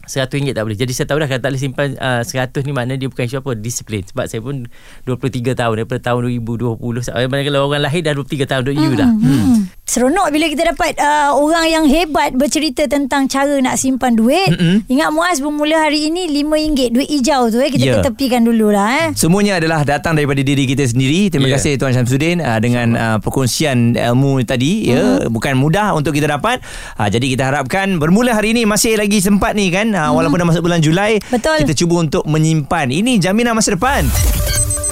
Seratus 0.10 0.36
ringgit 0.42 0.58
tak 0.58 0.66
boleh. 0.66 0.76
Jadi 0.76 0.92
saya 0.92 1.06
tahu 1.08 1.22
dah 1.22 1.28
kalau 1.30 1.40
tak 1.40 1.50
boleh 1.54 1.62
simpan 1.62 1.88
uh, 2.02 2.22
seratus 2.26 2.66
ni 2.66 2.74
maknanya 2.74 3.06
dia 3.06 3.08
bukan 3.08 3.24
isu 3.30 3.40
apa 3.40 3.52
disiplin. 3.54 4.02
Sebab 4.02 4.26
saya 4.26 4.42
pun 4.42 4.66
23 5.06 5.54
tahun 5.54 5.74
daripada 5.86 6.00
tahun 6.02 6.34
2020. 6.42 6.82
Sampai 7.06 7.46
kalau 7.46 7.70
orang 7.70 7.86
lahir 7.86 8.02
dah 8.02 8.18
23 8.18 8.50
tahun 8.50 8.62
duk 8.66 8.76
you 8.76 8.92
dah. 8.98 9.08
Hmm. 9.08 9.70
Seronok 9.90 10.30
bila 10.30 10.46
kita 10.46 10.70
dapat 10.70 11.02
uh, 11.02 11.34
orang 11.34 11.66
yang 11.66 11.86
hebat 11.90 12.38
bercerita 12.38 12.86
tentang 12.86 13.26
cara 13.26 13.58
nak 13.58 13.74
simpan 13.74 14.14
duit. 14.14 14.54
Mm-mm. 14.54 14.86
Ingat 14.86 15.10
Muaz 15.10 15.42
bermula 15.42 15.82
hari 15.82 16.06
ini 16.06 16.30
RM5 16.30 16.94
duit 16.94 17.10
hijau 17.10 17.50
tu 17.50 17.58
eh 17.58 17.68
kita 17.68 17.82
Ya. 17.82 17.94
ketepikan 17.98 18.46
dululah 18.46 18.86
eh. 19.02 19.18
Semuanya 19.18 19.58
adalah 19.58 19.82
datang 19.82 20.14
daripada 20.14 20.38
diri 20.40 20.70
kita 20.70 20.86
sendiri. 20.86 21.34
Terima 21.34 21.50
Ya. 21.50 21.58
kasih 21.58 21.82
Tuan 21.82 21.90
Syamsuddin 21.90 22.38
uh, 22.38 22.62
dengan 22.62 22.94
uh, 22.94 23.18
perkongsian 23.18 23.98
ilmu 23.98 24.46
tadi 24.46 24.94
ya 24.94 25.26
bukan 25.26 25.58
mudah 25.58 25.98
untuk 25.98 26.14
kita 26.14 26.30
dapat. 26.30 26.62
Uh, 26.94 27.10
jadi 27.10 27.26
kita 27.26 27.50
harapkan 27.50 27.98
bermula 27.98 28.38
hari 28.38 28.54
ini 28.54 28.70
masih 28.70 28.94
lagi 28.94 29.18
sempat 29.18 29.58
ni 29.58 29.74
kan 29.74 29.90
uh, 29.90 30.14
walaupun 30.14 30.38
dah 30.38 30.48
masuk 30.48 30.62
bulan 30.62 30.86
Julai 30.86 31.18
Betul. 31.34 31.66
kita 31.66 31.74
cuba 31.74 32.06
untuk 32.06 32.30
menyimpan. 32.30 32.94
Ini 32.94 33.18
jaminan 33.18 33.58
masa 33.58 33.74
depan. 33.74 34.06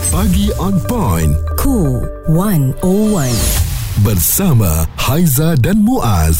Pagi 0.10 0.50
on 0.58 0.74
point 0.90 1.38
Cool 1.54 2.02
101. 2.34 3.67
Bersama 4.06 4.86
Haiza 4.98 5.58
dan 5.58 5.82
Muaz. 5.82 6.38